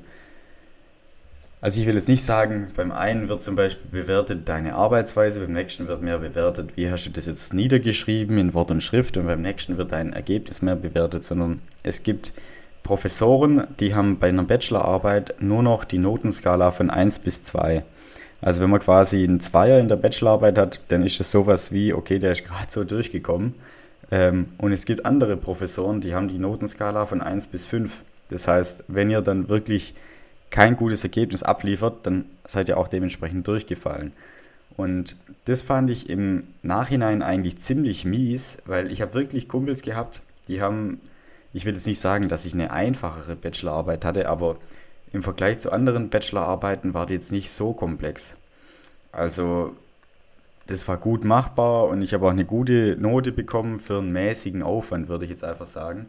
also 1.65 1.81
ich 1.81 1.87
will 1.87 1.95
jetzt 1.95 2.11
nicht 2.11 2.23
sagen, 2.23 2.69
beim 2.77 2.93
einen 2.93 3.31
wird 3.31 3.41
zum 3.41 3.57
Beispiel 3.57 4.03
bewertet 4.03 4.47
deine 4.51 4.75
Arbeitsweise, 4.75 5.41
beim 5.41 5.55
nächsten 5.55 5.89
wird 5.89 6.03
mehr 6.03 6.19
bewertet, 6.19 6.77
wie 6.77 6.91
hast 6.91 7.07
du 7.07 7.11
das 7.11 7.25
jetzt 7.25 7.55
niedergeschrieben 7.55 8.37
in 8.37 8.53
Wort 8.53 8.71
und 8.71 8.83
Schrift 8.83 9.17
und 9.17 9.25
beim 9.25 9.41
nächsten 9.41 9.79
wird 9.79 9.93
dein 9.93 10.13
Ergebnis 10.13 10.61
mehr 10.61 10.77
bewertet, 10.77 11.25
sondern 11.25 11.63
es 11.83 12.03
gibt 12.03 12.35
Professoren, 12.83 13.67
die 13.81 13.95
haben 13.95 14.19
bei 14.19 14.29
einer 14.29 14.43
Bachelorarbeit 14.43 15.37
nur 15.41 15.63
noch 15.63 15.85
die 15.85 15.97
Notenskala 15.97 16.71
von 16.71 16.91
1 16.91 17.21
bis 17.21 17.45
2. 17.45 17.83
Also 18.43 18.61
wenn 18.61 18.69
man 18.69 18.81
quasi 18.81 19.25
einen 19.25 19.41
Zweier 19.41 19.81
in 19.81 19.89
der 19.89 19.97
Bachelorarbeit 19.97 20.59
hat, 20.59 20.83
dann 20.89 21.03
ist 21.03 21.19
das 21.19 21.31
sowas 21.31 21.73
wie, 21.73 21.95
okay, 21.95 22.19
der 22.19 22.33
ist 22.33 22.45
gerade 22.45 22.71
so 22.71 22.85
durchgekommen. 22.85 23.55
Ähm, 24.11 24.49
und 24.59 24.73
es 24.73 24.85
gibt 24.85 25.07
andere 25.07 25.39
Professoren, 25.39 26.03
die 26.03 26.15
haben 26.15 26.29
die 26.29 26.39
Notenskala 26.39 27.07
von 27.07 27.23
1 27.23 27.47
bis 27.47 27.65
5. 27.65 28.03
Das 28.29 28.49
heißt, 28.49 28.85
wenn 28.89 29.09
ihr 29.09 29.23
dann 29.23 29.49
wirklich 29.49 29.95
kein 30.55 30.77
gutes 30.77 31.03
Ergebnis 31.03 31.43
abliefert, 31.43 32.07
dann 32.07 32.27
seid 32.47 32.69
ihr 32.69 32.79
auch 32.79 32.87
dementsprechend 32.87 33.49
durchgefallen. 33.49 34.13
Und 34.77 35.17
das 35.47 35.65
fand 35.65 35.91
ich 35.91 36.09
im 36.09 36.45
Nachhinein 36.63 37.23
eigentlich 37.23 37.59
ziemlich 37.59 38.05
mies, 38.05 38.59
weil 38.65 38.93
ich 38.93 39.03
habe 39.03 39.15
wirklich 39.15 39.49
Kumpels 39.49 39.83
gehabt, 39.83 40.23
die 40.47 40.63
haben, 40.63 41.01
ich 41.53 41.65
will 41.65 41.75
jetzt 41.75 41.89
nicht 41.89 41.99
sagen, 41.99 42.29
dass 42.29 42.47
ich 42.47 42.55
eine 42.55 42.71
einfachere 42.71 43.35
Bachelorarbeit 43.35 44.05
hatte, 44.05 44.29
aber 44.29 44.57
im 45.13 45.25
Vergleich 45.25 45.59
zu 45.59 45.73
anderen 45.73 46.09
Bachelorarbeiten 46.09 46.95
war 46.95 47.07
die 47.07 47.15
jetzt 47.15 47.33
nicht 47.33 47.51
so 47.51 47.73
komplex. 47.73 48.37
Also 49.11 49.75
das 50.69 50.87
war 50.87 50.99
gut 50.99 51.25
machbar 51.25 51.89
und 51.89 52.01
ich 52.01 52.15
habe 52.15 52.27
auch 52.27 52.31
eine 52.31 52.45
gute 52.45 52.97
Note 52.97 53.33
bekommen 53.33 53.81
für 53.81 53.99
einen 53.99 54.13
mäßigen 54.13 54.63
Aufwand, 54.63 55.09
würde 55.09 55.25
ich 55.25 55.33
jetzt 55.33 55.43
einfach 55.43 55.67
sagen. 55.67 56.07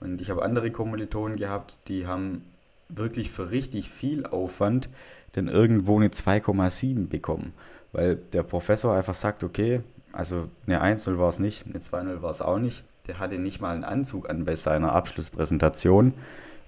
Und 0.00 0.20
ich 0.20 0.30
habe 0.30 0.42
andere 0.42 0.72
Kommilitonen 0.72 1.36
gehabt, 1.36 1.78
die 1.86 2.08
haben 2.08 2.42
wirklich 2.88 3.30
für 3.30 3.50
richtig 3.50 3.90
viel 3.90 4.26
Aufwand 4.26 4.88
denn 5.36 5.48
irgendwo 5.48 5.96
eine 5.96 6.08
2,7 6.08 7.08
bekommen. 7.08 7.52
Weil 7.92 8.16
der 8.16 8.42
Professor 8.42 8.94
einfach 8.94 9.14
sagt, 9.14 9.44
okay, 9.44 9.80
also 10.12 10.48
eine 10.66 10.82
1-0 10.82 11.18
war 11.18 11.28
es 11.28 11.38
nicht, 11.38 11.64
eine 11.66 11.78
2-0 11.78 12.22
war 12.22 12.30
es 12.30 12.42
auch 12.42 12.58
nicht. 12.58 12.84
Der 13.06 13.18
hatte 13.18 13.38
nicht 13.38 13.60
mal 13.60 13.74
einen 13.74 13.84
Anzug 13.84 14.28
an 14.30 14.44
bei 14.44 14.56
seiner 14.56 14.94
Abschlusspräsentation. 14.94 16.14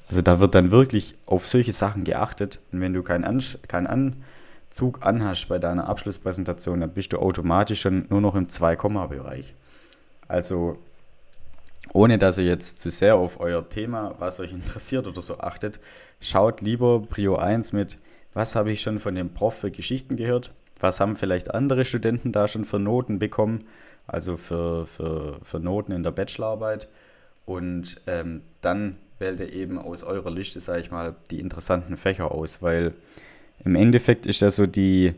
Also 0.08 0.22
da 0.22 0.38
wird 0.40 0.54
dann 0.54 0.70
wirklich 0.70 1.16
auf 1.26 1.46
solche 1.46 1.72
Sachen 1.72 2.04
geachtet. 2.04 2.60
Und 2.72 2.80
wenn 2.80 2.92
du 2.92 3.02
keinen, 3.02 3.24
An 3.24 3.42
keinen 3.68 3.86
Anzug 3.86 5.04
anhast 5.04 5.48
bei 5.48 5.58
deiner 5.58 5.88
Abschlusspräsentation, 5.88 6.80
dann 6.80 6.90
bist 6.90 7.12
du 7.12 7.18
automatisch 7.18 7.80
schon 7.80 8.06
nur 8.10 8.20
noch 8.20 8.34
im 8.34 8.48
2-Bereich. 8.48 9.54
Also 10.28 10.78
ohne 11.92 12.18
dass 12.18 12.38
ihr 12.38 12.44
jetzt 12.44 12.80
zu 12.80 12.90
sehr 12.90 13.16
auf 13.16 13.40
euer 13.40 13.68
Thema, 13.68 14.14
was 14.18 14.40
euch 14.40 14.52
interessiert 14.52 15.06
oder 15.06 15.20
so 15.20 15.38
achtet, 15.38 15.80
schaut 16.20 16.60
lieber 16.60 17.02
Prio 17.02 17.36
1 17.36 17.72
mit, 17.72 17.98
was 18.34 18.54
habe 18.54 18.72
ich 18.72 18.82
schon 18.82 18.98
von 18.98 19.14
dem 19.14 19.32
Prof 19.32 19.54
für 19.54 19.70
Geschichten 19.70 20.16
gehört, 20.16 20.52
was 20.78 21.00
haben 21.00 21.16
vielleicht 21.16 21.54
andere 21.54 21.84
Studenten 21.84 22.32
da 22.32 22.48
schon 22.48 22.64
für 22.64 22.78
Noten 22.78 23.18
bekommen, 23.18 23.66
also 24.06 24.36
für, 24.36 24.86
für, 24.86 25.38
für 25.42 25.58
Noten 25.58 25.92
in 25.92 26.02
der 26.02 26.10
Bachelorarbeit. 26.10 26.88
Und 27.46 28.00
ähm, 28.06 28.42
dann 28.60 28.96
wählt 29.18 29.40
ihr 29.40 29.52
eben 29.52 29.78
aus 29.78 30.02
eurer 30.02 30.30
Liste, 30.30 30.60
sage 30.60 30.80
ich 30.80 30.90
mal, 30.90 31.14
die 31.30 31.40
interessanten 31.40 31.96
Fächer 31.96 32.32
aus, 32.32 32.60
weil 32.60 32.92
im 33.64 33.74
Endeffekt 33.74 34.26
ist 34.26 34.40
ja 34.40 34.50
so 34.50 34.66
die, 34.66 35.14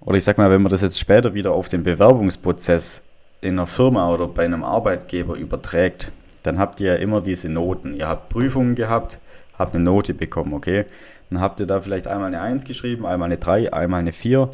oder 0.00 0.16
ich 0.16 0.24
sag 0.24 0.38
mal, 0.38 0.50
wenn 0.50 0.62
man 0.62 0.72
das 0.72 0.80
jetzt 0.80 0.98
später 0.98 1.34
wieder 1.34 1.52
auf 1.52 1.68
den 1.68 1.82
Bewerbungsprozess 1.82 3.02
in 3.44 3.58
einer 3.58 3.66
Firma 3.66 4.12
oder 4.12 4.26
bei 4.28 4.44
einem 4.44 4.64
Arbeitgeber 4.64 5.36
überträgt, 5.36 6.10
dann 6.42 6.58
habt 6.58 6.80
ihr 6.80 6.94
ja 6.94 6.96
immer 6.96 7.20
diese 7.20 7.48
Noten. 7.48 7.96
Ihr 7.96 8.08
habt 8.08 8.28
Prüfungen 8.28 8.74
gehabt, 8.74 9.18
habt 9.58 9.74
eine 9.74 9.84
Note 9.84 10.14
bekommen, 10.14 10.52
okay? 10.52 10.84
Dann 11.30 11.40
habt 11.40 11.60
ihr 11.60 11.66
da 11.66 11.80
vielleicht 11.80 12.06
einmal 12.06 12.28
eine 12.28 12.40
1 12.40 12.64
geschrieben, 12.64 13.06
einmal 13.06 13.26
eine 13.26 13.38
3, 13.38 13.72
einmal 13.72 14.00
eine 14.00 14.12
4. 14.12 14.50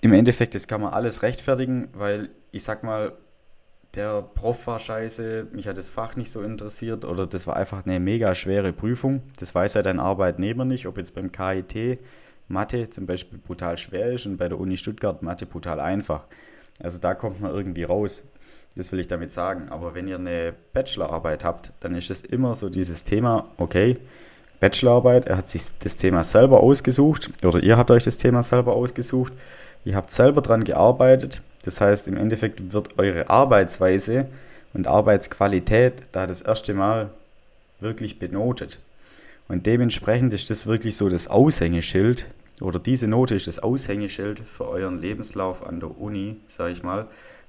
Im 0.00 0.12
Endeffekt, 0.12 0.54
das 0.54 0.68
kann 0.68 0.80
man 0.80 0.92
alles 0.92 1.22
rechtfertigen, 1.22 1.88
weil 1.94 2.28
ich 2.52 2.62
sag 2.62 2.84
mal, 2.84 3.12
der 3.94 4.22
Prof 4.22 4.66
war 4.66 4.78
scheiße, 4.78 5.48
mich 5.52 5.66
hat 5.66 5.78
das 5.78 5.88
Fach 5.88 6.16
nicht 6.16 6.30
so 6.30 6.42
interessiert 6.42 7.04
oder 7.04 7.26
das 7.26 7.46
war 7.46 7.56
einfach 7.56 7.86
eine 7.86 7.98
mega 7.98 8.34
schwere 8.34 8.72
Prüfung. 8.72 9.22
Das 9.40 9.54
weiß 9.54 9.74
ja 9.74 9.82
dein 9.82 9.98
Arbeitnehmer 9.98 10.64
nicht, 10.64 10.86
ob 10.86 10.98
jetzt 10.98 11.14
beim 11.14 11.32
KIT 11.32 11.98
Mathe 12.48 12.90
zum 12.90 13.06
Beispiel 13.06 13.38
brutal 13.38 13.76
schwer 13.78 14.12
ist 14.12 14.26
und 14.26 14.36
bei 14.36 14.48
der 14.48 14.60
Uni 14.60 14.76
Stuttgart 14.76 15.22
Mathe 15.22 15.46
brutal 15.46 15.80
einfach. 15.80 16.26
Also 16.82 16.98
da 16.98 17.14
kommt 17.14 17.40
man 17.40 17.54
irgendwie 17.54 17.84
raus. 17.84 18.24
Das 18.74 18.92
will 18.92 19.00
ich 19.00 19.06
damit 19.06 19.30
sagen. 19.30 19.68
Aber 19.70 19.94
wenn 19.94 20.06
ihr 20.06 20.18
eine 20.18 20.54
Bachelorarbeit 20.72 21.44
habt, 21.44 21.72
dann 21.80 21.94
ist 21.94 22.10
es 22.10 22.20
immer 22.20 22.54
so 22.54 22.68
dieses 22.68 23.04
Thema, 23.04 23.48
okay, 23.56 23.96
Bachelorarbeit, 24.60 25.26
er 25.26 25.38
hat 25.38 25.48
sich 25.48 25.62
das 25.78 25.96
Thema 25.96 26.24
selber 26.24 26.60
ausgesucht 26.60 27.30
oder 27.44 27.62
ihr 27.62 27.76
habt 27.76 27.90
euch 27.90 28.04
das 28.04 28.18
Thema 28.18 28.42
selber 28.42 28.74
ausgesucht. 28.74 29.32
Ihr 29.84 29.94
habt 29.94 30.10
selber 30.10 30.42
daran 30.42 30.64
gearbeitet. 30.64 31.42
Das 31.64 31.80
heißt, 31.80 32.08
im 32.08 32.16
Endeffekt 32.16 32.72
wird 32.72 32.98
eure 32.98 33.28
Arbeitsweise 33.28 34.26
und 34.72 34.86
Arbeitsqualität 34.86 36.02
da 36.12 36.26
das 36.26 36.42
erste 36.42 36.74
Mal 36.74 37.10
wirklich 37.80 38.18
benotet. 38.18 38.78
Und 39.48 39.66
dementsprechend 39.66 40.32
ist 40.32 40.50
das 40.50 40.66
wirklich 40.66 40.96
so 40.96 41.08
das 41.08 41.28
Aushängeschild 41.28 42.26
oder 42.60 42.78
diese 42.78 43.06
Note 43.06 43.34
ist 43.34 43.46
das 43.46 43.58
Aushängeschild 43.58 44.40
für 44.40 44.68
euren 44.68 45.00
Lebenslauf 45.00 45.66
an 45.66 45.80
der 45.80 45.98
Uni, 46.00 46.36
sage 46.48 46.72
ich 46.72 46.82
mal, 46.82 47.06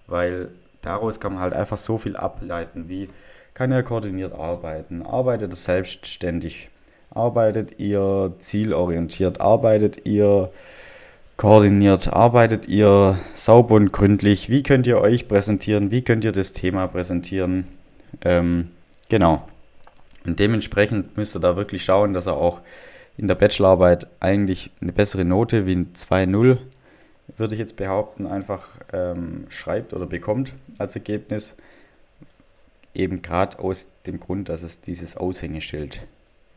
weil 0.07 0.49
daraus 0.81 1.19
kann 1.19 1.33
man 1.33 1.41
halt 1.41 1.53
einfach 1.53 1.77
so 1.77 1.97
viel 1.97 2.15
ableiten, 2.15 2.89
wie 2.89 3.09
kann 3.53 3.71
er 3.71 3.83
koordiniert 3.83 4.33
arbeiten, 4.33 5.01
arbeitet 5.01 5.51
er 5.51 5.55
selbstständig, 5.55 6.69
arbeitet 7.09 7.79
ihr 7.79 8.33
zielorientiert, 8.37 9.41
arbeitet 9.41 10.05
ihr 10.05 10.51
koordiniert, 11.37 12.11
arbeitet 12.11 12.67
ihr 12.67 13.17
sauber 13.33 13.75
und 13.75 13.93
gründlich, 13.93 14.49
wie 14.49 14.63
könnt 14.63 14.87
ihr 14.87 14.99
euch 14.99 15.27
präsentieren, 15.27 15.91
wie 15.91 16.01
könnt 16.01 16.23
ihr 16.25 16.31
das 16.31 16.51
Thema 16.51 16.87
präsentieren, 16.87 17.67
ähm, 18.21 18.69
genau. 19.09 19.47
Und 20.25 20.39
dementsprechend 20.39 21.15
müsst 21.15 21.35
ihr 21.35 21.39
da 21.39 21.55
wirklich 21.55 21.85
schauen, 21.85 22.13
dass 22.13 22.25
er 22.25 22.35
auch 22.35 22.61
in 23.17 23.27
der 23.27 23.35
Bachelorarbeit 23.35 24.07
eigentlich 24.19 24.71
eine 24.79 24.93
bessere 24.93 25.25
Note 25.25 25.65
wie 25.65 25.75
ein 25.75 25.93
2-0, 25.93 26.57
würde 27.35 27.53
ich 27.53 27.59
jetzt 27.59 27.75
behaupten, 27.75 28.27
einfach 28.27 28.77
ähm, 28.93 29.45
schreibt 29.49 29.93
oder 29.93 30.05
bekommt 30.05 30.53
als 30.77 30.95
Ergebnis. 30.95 31.55
Eben 32.93 33.21
gerade 33.21 33.59
aus 33.59 33.89
dem 34.05 34.19
Grund, 34.19 34.49
dass 34.49 34.63
es 34.63 34.81
dieses 34.81 35.17
Aushängeschild 35.17 36.07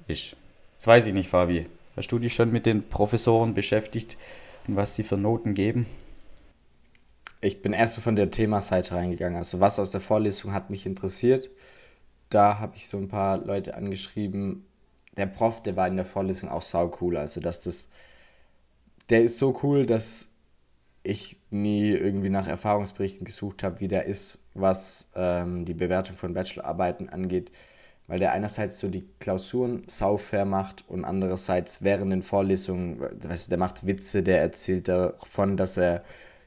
ist. 0.06 0.36
Das 0.78 0.86
weiß 0.86 1.06
ich 1.06 1.14
nicht, 1.14 1.28
Fabi. 1.28 1.66
Hast 1.96 2.12
du 2.12 2.18
dich 2.18 2.34
schon 2.34 2.52
mit 2.52 2.66
den 2.66 2.88
Professoren 2.88 3.52
beschäftigt 3.52 4.16
und 4.66 4.76
was 4.76 4.94
sie 4.94 5.02
für 5.02 5.16
Noten 5.16 5.54
geben? 5.54 5.86
Ich 7.42 7.62
bin 7.62 7.72
erst 7.72 7.94
so 7.94 8.00
von 8.00 8.16
der 8.16 8.30
Themaseite 8.30 8.94
reingegangen. 8.94 9.38
Also 9.38 9.60
was 9.60 9.78
aus 9.78 9.90
der 9.92 10.00
Vorlesung 10.00 10.52
hat 10.52 10.70
mich 10.70 10.86
interessiert. 10.86 11.50
Da 12.28 12.58
habe 12.58 12.76
ich 12.76 12.86
so 12.86 12.98
ein 12.98 13.08
paar 13.08 13.38
Leute 13.38 13.74
angeschrieben, 13.74 14.64
der 15.16 15.26
Prof, 15.26 15.62
der 15.62 15.76
war 15.76 15.88
in 15.88 15.96
der 15.96 16.04
Vorlesung 16.04 16.48
auch 16.48 16.62
sau 16.62 16.90
cool. 17.00 17.16
Also, 17.16 17.40
dass 17.40 17.62
das, 17.62 17.88
der 19.08 19.22
ist 19.22 19.38
so 19.38 19.58
cool, 19.62 19.86
dass 19.86 20.28
ich 21.02 21.38
nie 21.50 21.90
irgendwie 21.90 22.30
nach 22.30 22.46
Erfahrungsberichten 22.46 23.24
gesucht 23.24 23.62
habe, 23.62 23.80
wie 23.80 23.88
der 23.88 24.04
ist, 24.04 24.38
was 24.54 25.08
ähm, 25.14 25.64
die 25.64 25.74
Bewertung 25.74 26.16
von 26.16 26.34
Bachelorarbeiten 26.34 27.08
angeht, 27.08 27.50
weil 28.06 28.18
der 28.18 28.32
einerseits 28.32 28.78
so 28.78 28.88
die 28.88 29.06
Klausuren 29.18 29.84
saufair 29.86 30.44
macht 30.44 30.84
und 30.88 31.04
andererseits 31.04 31.82
während 31.82 32.12
den 32.12 32.22
Vorlesungen, 32.22 33.00
weißt 33.00 33.46
du, 33.46 33.50
der 33.50 33.58
macht 33.58 33.86
Witze, 33.86 34.22
der 34.22 34.40
erzählt 34.40 34.88
davon, 34.88 35.56
dass 35.56 35.76
er 35.76 36.04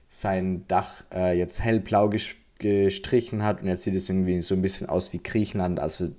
sein 0.07 0.65
Dach 0.67 1.03
äh, 1.11 1.37
jetzt 1.37 1.61
hellblau 1.61 2.11
gestrichen 2.59 3.43
hat 3.43 3.61
und 3.61 3.67
jetzt 3.67 3.83
sieht 3.83 3.95
es 3.95 4.09
irgendwie 4.09 4.41
so 4.41 4.53
ein 4.53 4.61
bisschen 4.61 4.87
aus 4.87 5.11
wie 5.13 5.23
Griechenland, 5.23 5.79
also 5.79 6.09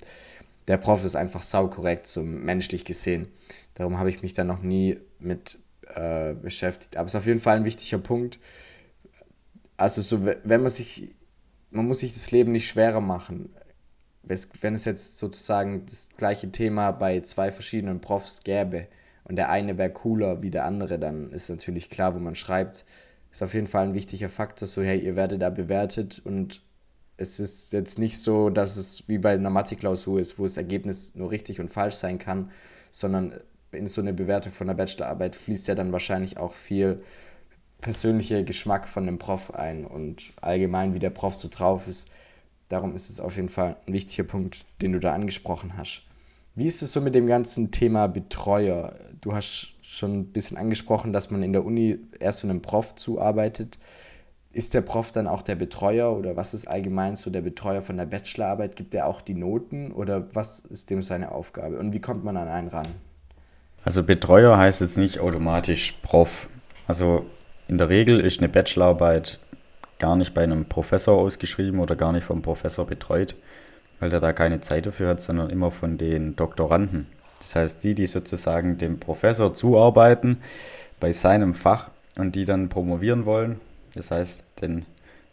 der 0.69 0.79
Prof 0.79 1.05
ist 1.05 1.17
einfach 1.17 1.43
saukorrekt, 1.43 2.07
so 2.07 2.23
menschlich 2.23 2.85
gesehen. 2.85 3.29
Darum 3.75 3.99
habe 3.99 4.11
ich 4.11 4.23
mich 4.23 4.35
da 4.35 4.45
noch 4.45 4.63
nie 4.63 4.99
mit 5.19 5.59
äh, 5.95 6.35
beschäftigt. 6.35 6.97
Aber 6.97 7.07
es 7.07 7.15
ist 7.15 7.19
auf 7.19 7.27
jeden 7.27 7.41
Fall 7.41 7.57
ein 7.57 7.65
wichtiger 7.65 7.99
Punkt. 7.99 8.39
also 9.77 10.01
so, 10.03 10.25
wenn 10.25 10.61
man 10.63 10.71
sich, 10.71 11.15
man 11.71 11.87
muss 11.87 12.01
sich 12.01 12.15
das 12.15 12.31
Leben 12.31 12.53
nicht 12.53 12.69
schwerer 12.69 13.01
machen. 13.01 13.55
Wenn 14.23 14.75
es 14.75 14.87
jetzt 14.87 15.19
sozusagen 15.19 15.85
das 15.85 16.11
gleiche 16.17 16.51
Thema 16.51 16.93
bei 16.93 17.21
zwei 17.21 17.53
verschiedenen 17.53 18.01
Profs 18.01 18.43
gäbe 18.43 18.89
und 19.25 19.37
der 19.37 19.51
eine 19.51 19.77
wäre 19.77 19.93
cooler 19.93 20.43
wie 20.43 20.51
der 20.51 20.65
andere, 20.65 20.99
dann 20.99 21.31
ist 21.33 21.51
natürlich 21.51 21.91
klar, 21.91 22.15
wo 22.15 22.19
man 22.21 22.35
schreibt. 22.35 22.87
Ist 23.31 23.43
auf 23.43 23.53
jeden 23.53 23.67
Fall 23.67 23.85
ein 23.89 23.95
wichtiger 23.95 24.31
Faktor, 24.31 24.67
so 24.67 24.83
hey, 24.83 24.99
ihr 24.99 25.17
werdet 25.17 25.43
da 25.43 25.51
bewertet 25.51 26.23
und 26.25 26.63
es 27.17 27.41
ist 27.41 27.73
jetzt 27.73 27.99
nicht 27.99 28.19
so, 28.19 28.51
dass 28.51 28.77
es 28.77 29.05
wie 29.09 29.19
bei 29.19 29.35
einer 29.35 29.51
Mathe-Klausur 29.51 30.21
ist, 30.21 30.39
wo 30.39 30.45
das 30.45 30.57
Ergebnis 30.57 31.15
nur 31.15 31.31
richtig 31.31 31.61
und 31.61 31.71
falsch 31.71 31.95
sein 31.95 32.19
kann, 32.19 32.51
sondern 32.91 33.35
in 33.73 33.87
so 33.87 34.01
eine 34.01 34.13
Bewertung 34.13 34.53
von 34.53 34.67
der 34.67 34.75
Bachelorarbeit 34.75 35.37
fließt 35.37 35.69
ja 35.69 35.75
dann 35.75 35.93
wahrscheinlich 35.93 36.39
auch 36.39 36.53
viel 36.53 37.03
persönlicher 37.81 38.43
Geschmack 38.43 38.89
von 38.89 39.07
dem 39.07 39.19
Prof 39.19 39.55
ein 39.55 39.85
und 39.85 40.33
allgemein, 40.41 40.95
wie 40.95 40.99
der 40.99 41.11
Prof 41.11 41.35
so 41.35 41.49
drauf 41.49 41.87
ist. 41.87 42.09
Darum 42.69 42.95
ist 42.95 43.11
es 43.11 43.21
auf 43.21 43.37
jeden 43.37 43.49
Fall 43.49 43.77
ein 43.87 43.93
wichtiger 43.93 44.25
Punkt, 44.25 44.65
den 44.81 44.93
du 44.93 45.01
da 45.01 45.13
angesprochen 45.13 45.77
hast. 45.77 46.03
Wie 46.55 46.67
ist 46.67 46.83
es 46.83 46.93
so 46.93 47.01
mit 47.01 47.15
dem 47.15 47.27
ganzen 47.27 47.73
Thema 47.73 48.07
Betreuer? 48.07 48.95
Du 49.21 49.35
hast 49.35 49.73
schon 49.83 50.21
ein 50.21 50.27
bisschen 50.27 50.57
angesprochen, 50.57 51.13
dass 51.13 51.31
man 51.31 51.43
in 51.43 51.53
der 51.53 51.65
Uni 51.65 51.99
erst 52.21 52.41
so 52.41 52.49
einem 52.49 52.63
Prof 52.63 52.95
zuarbeitet. 52.95 53.79
Ist 54.55 54.73
der 54.73 54.83
Prof 54.83 55.11
dann 55.11 55.27
auch 55.27 55.43
der 55.43 55.57
Betreuer 55.57 56.17
oder 56.17 56.37
was 56.37 56.55
ist 56.55 56.69
allgemein 56.69 57.17
so 57.17 57.29
der 57.29 57.41
Betreuer 57.41 57.83
von 57.83 57.97
der 57.97 58.07
Bachelorarbeit? 58.07 58.77
Gibt 58.77 58.95
er 58.95 59.07
auch 59.07 59.21
die 59.21 59.35
Noten 59.35 59.91
oder 59.91 60.29
was 60.33 60.61
ist 60.61 60.91
dem 60.91 61.03
seine 61.03 61.33
Aufgabe 61.33 61.77
und 61.77 61.93
wie 61.93 62.01
kommt 62.01 62.23
man 62.23 62.37
an 62.37 62.47
einen 62.47 62.69
ran? 62.69 62.87
Also 63.83 64.05
Betreuer 64.05 64.57
heißt 64.57 64.81
jetzt 64.81 64.97
nicht 64.97 65.19
automatisch 65.19 65.93
Prof. 66.03 66.49
Also 66.87 67.27
in 67.67 67.79
der 67.79 67.89
Regel 67.89 68.21
ist 68.21 68.39
eine 68.39 68.49
Bachelorarbeit 68.49 69.41
gar 69.99 70.15
nicht 70.15 70.35
bei 70.35 70.45
einem 70.45 70.67
Professor 70.67 71.19
ausgeschrieben 71.19 71.81
oder 71.81 71.97
gar 71.97 72.13
nicht 72.13 72.25
vom 72.25 72.41
Professor 72.41 72.87
betreut, 72.87 73.35
weil 73.99 74.11
der 74.11 74.21
da 74.21 74.33
keine 74.33 74.61
Zeit 74.61 74.87
dafür 74.87 75.09
hat, 75.09 75.21
sondern 75.21 75.51
immer 75.51 75.73
von 75.73 75.99
den 75.99 76.37
Doktoranden. 76.37 77.09
Das 77.39 77.57
heißt, 77.57 77.83
die, 77.83 77.97
die 77.97 78.07
sozusagen 78.07 78.79
dem 78.79 79.01
Professor 79.01 79.53
zuarbeiten 79.53 80.39
bei 81.01 81.11
seinem 81.11 81.55
Fach 81.55 81.91
und 82.17 82.37
die 82.37 82.45
dann 82.45 82.69
promovieren 82.69 83.27
wollen, 83.27 83.61
das 83.95 84.11
heißt, 84.11 84.45
den 84.61 84.85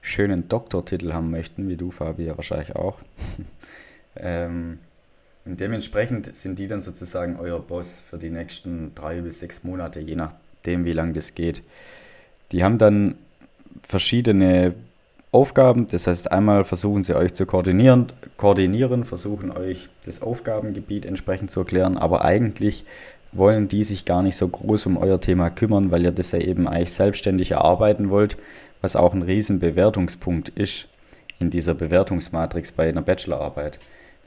schönen 0.01 0.47
Doktortitel 0.47 1.13
haben 1.13 1.31
möchten, 1.31 1.67
wie 1.67 1.77
du, 1.77 1.91
Fabi, 1.91 2.25
ja 2.25 2.35
wahrscheinlich 2.35 2.75
auch. 2.75 2.99
ähm, 4.15 4.79
und 5.45 5.59
dementsprechend 5.59 6.35
sind 6.35 6.59
die 6.59 6.67
dann 6.67 6.81
sozusagen 6.81 7.37
euer 7.39 7.59
Boss 7.59 7.99
für 8.09 8.17
die 8.17 8.29
nächsten 8.29 8.93
drei 8.93 9.21
bis 9.21 9.39
sechs 9.39 9.63
Monate, 9.63 9.99
je 9.99 10.15
nachdem, 10.15 10.85
wie 10.85 10.91
lange 10.91 11.13
das 11.13 11.33
geht. 11.33 11.63
Die 12.51 12.63
haben 12.63 12.77
dann 12.77 13.15
verschiedene 13.83 14.75
Aufgaben. 15.31 15.87
Das 15.87 16.07
heißt, 16.07 16.31
einmal 16.31 16.65
versuchen 16.65 17.03
sie 17.03 17.15
euch 17.15 17.33
zu 17.33 17.45
koordinieren, 17.45 18.07
koordinieren, 18.37 19.05
versuchen 19.05 19.49
euch 19.51 19.89
das 20.05 20.21
Aufgabengebiet 20.21 21.05
entsprechend 21.05 21.49
zu 21.49 21.61
erklären, 21.61 21.97
aber 21.97 22.25
eigentlich 22.25 22.85
wollen 23.31 23.67
die 23.67 23.83
sich 23.83 24.05
gar 24.05 24.21
nicht 24.21 24.35
so 24.35 24.47
groß 24.47 24.85
um 24.87 24.97
euer 24.97 25.19
Thema 25.21 25.49
kümmern, 25.49 25.91
weil 25.91 26.03
ihr 26.03 26.11
das 26.11 26.31
ja 26.31 26.39
eben 26.39 26.67
eigentlich 26.67 26.93
selbstständig 26.93 27.51
erarbeiten 27.51 28.09
wollt, 28.09 28.37
was 28.81 28.95
auch 28.95 29.13
ein 29.13 29.21
riesen 29.21 29.59
Bewertungspunkt 29.59 30.49
ist 30.49 30.87
in 31.39 31.49
dieser 31.49 31.73
Bewertungsmatrix 31.73 32.71
bei 32.71 32.89
einer 32.89 33.01
Bachelorarbeit. 33.01 33.79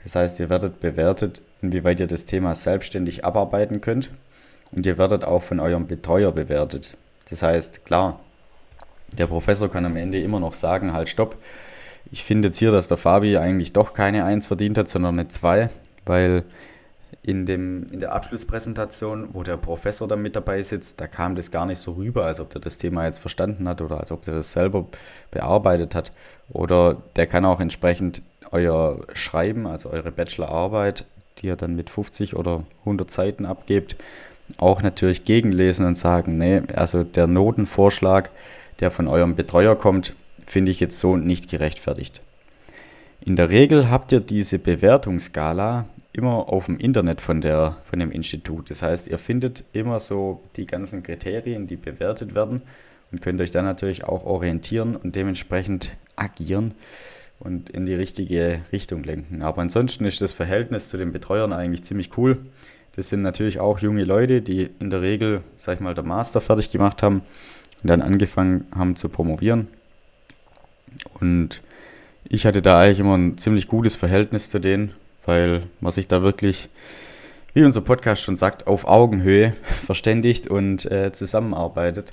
Das 0.02 0.16
heißt, 0.16 0.40
ihr 0.40 0.50
werdet 0.50 0.80
bewertet, 0.80 1.40
inwieweit 1.62 2.00
ihr 2.00 2.06
das 2.06 2.24
Thema 2.24 2.54
selbstständig 2.54 3.24
abarbeiten 3.24 3.80
könnt 3.80 4.10
und 4.72 4.86
ihr 4.86 4.98
werdet 4.98 5.24
auch 5.24 5.42
von 5.42 5.60
eurem 5.60 5.86
Betreuer 5.86 6.32
bewertet. 6.32 6.96
Das 7.30 7.42
heißt, 7.42 7.84
klar, 7.86 8.20
der 9.18 9.26
Professor 9.26 9.70
kann 9.70 9.86
am 9.86 9.96
Ende 9.96 10.20
immer 10.20 10.40
noch 10.40 10.54
sagen, 10.54 10.92
halt 10.92 11.08
stopp, 11.08 11.36
ich 12.10 12.22
finde 12.22 12.48
jetzt 12.48 12.58
hier, 12.58 12.70
dass 12.70 12.88
der 12.88 12.96
Fabi 12.96 13.38
eigentlich 13.38 13.72
doch 13.72 13.94
keine 13.94 14.24
Eins 14.24 14.46
verdient 14.46 14.76
hat, 14.76 14.88
sondern 14.88 15.18
eine 15.18 15.28
Zwei, 15.28 15.70
weil 16.04 16.42
in, 17.26 17.46
dem, 17.46 17.86
in 17.90 18.00
der 18.00 18.12
Abschlusspräsentation, 18.12 19.30
wo 19.32 19.42
der 19.42 19.56
Professor 19.56 20.06
dann 20.06 20.20
mit 20.20 20.36
dabei 20.36 20.62
sitzt, 20.62 21.00
da 21.00 21.06
kam 21.06 21.34
das 21.36 21.50
gar 21.50 21.64
nicht 21.64 21.78
so 21.78 21.92
rüber, 21.92 22.26
als 22.26 22.38
ob 22.38 22.50
der 22.50 22.60
das 22.60 22.76
Thema 22.76 23.06
jetzt 23.06 23.18
verstanden 23.18 23.66
hat 23.66 23.80
oder 23.80 23.98
als 23.98 24.12
ob 24.12 24.22
der 24.22 24.34
das 24.34 24.52
selber 24.52 24.86
bearbeitet 25.30 25.94
hat. 25.94 26.12
Oder 26.50 27.02
der 27.16 27.26
kann 27.26 27.46
auch 27.46 27.60
entsprechend 27.60 28.22
euer 28.50 29.00
Schreiben, 29.14 29.66
also 29.66 29.88
eure 29.88 30.12
Bachelorarbeit, 30.12 31.06
die 31.38 31.46
ihr 31.46 31.56
dann 31.56 31.74
mit 31.74 31.88
50 31.88 32.36
oder 32.36 32.64
100 32.80 33.10
Seiten 33.10 33.46
abgebt, 33.46 33.96
auch 34.58 34.82
natürlich 34.82 35.24
gegenlesen 35.24 35.86
und 35.86 35.96
sagen, 35.96 36.36
nee, 36.36 36.60
also 36.74 37.04
der 37.04 37.26
Notenvorschlag, 37.26 38.30
der 38.80 38.90
von 38.90 39.08
eurem 39.08 39.34
Betreuer 39.34 39.76
kommt, 39.76 40.14
finde 40.44 40.70
ich 40.70 40.78
jetzt 40.78 41.00
so 41.00 41.16
nicht 41.16 41.48
gerechtfertigt. 41.48 42.20
In 43.22 43.36
der 43.36 43.48
Regel 43.48 43.88
habt 43.88 44.12
ihr 44.12 44.20
diese 44.20 44.58
Bewertungsskala 44.58 45.86
immer 46.14 46.48
auf 46.48 46.66
dem 46.66 46.78
Internet 46.78 47.20
von, 47.20 47.40
der, 47.40 47.76
von 47.84 47.98
dem 47.98 48.10
Institut. 48.10 48.70
Das 48.70 48.82
heißt, 48.82 49.08
ihr 49.08 49.18
findet 49.18 49.64
immer 49.72 49.98
so 50.00 50.40
die 50.56 50.66
ganzen 50.66 51.02
Kriterien, 51.02 51.66
die 51.66 51.76
bewertet 51.76 52.34
werden 52.34 52.62
und 53.10 53.20
könnt 53.20 53.40
euch 53.40 53.50
dann 53.50 53.64
natürlich 53.64 54.04
auch 54.04 54.24
orientieren 54.24 54.96
und 54.96 55.16
dementsprechend 55.16 55.96
agieren 56.16 56.74
und 57.40 57.68
in 57.68 57.84
die 57.84 57.94
richtige 57.94 58.60
Richtung 58.72 59.02
lenken. 59.02 59.42
Aber 59.42 59.60
ansonsten 59.60 60.04
ist 60.04 60.20
das 60.20 60.32
Verhältnis 60.32 60.88
zu 60.88 60.96
den 60.96 61.12
Betreuern 61.12 61.52
eigentlich 61.52 61.82
ziemlich 61.82 62.16
cool. 62.16 62.38
Das 62.94 63.08
sind 63.08 63.22
natürlich 63.22 63.58
auch 63.58 63.80
junge 63.80 64.04
Leute, 64.04 64.40
die 64.40 64.70
in 64.78 64.90
der 64.90 65.02
Regel, 65.02 65.42
sag 65.56 65.74
ich 65.74 65.80
mal, 65.80 65.94
der 65.94 66.04
Master 66.04 66.40
fertig 66.40 66.70
gemacht 66.70 67.02
haben 67.02 67.22
und 67.82 67.90
dann 67.90 68.02
angefangen 68.02 68.66
haben 68.72 68.94
zu 68.94 69.08
promovieren. 69.08 69.66
Und 71.20 71.60
ich 72.22 72.46
hatte 72.46 72.62
da 72.62 72.80
eigentlich 72.80 73.00
immer 73.00 73.18
ein 73.18 73.36
ziemlich 73.36 73.66
gutes 73.66 73.96
Verhältnis 73.96 74.48
zu 74.48 74.60
denen 74.60 74.94
weil 75.26 75.66
man 75.80 75.92
sich 75.92 76.08
da 76.08 76.22
wirklich, 76.22 76.68
wie 77.52 77.64
unser 77.64 77.80
Podcast 77.80 78.22
schon 78.22 78.36
sagt, 78.36 78.66
auf 78.66 78.86
Augenhöhe 78.86 79.52
verständigt 79.62 80.46
und 80.46 80.90
äh, 80.90 81.12
zusammenarbeitet. 81.12 82.12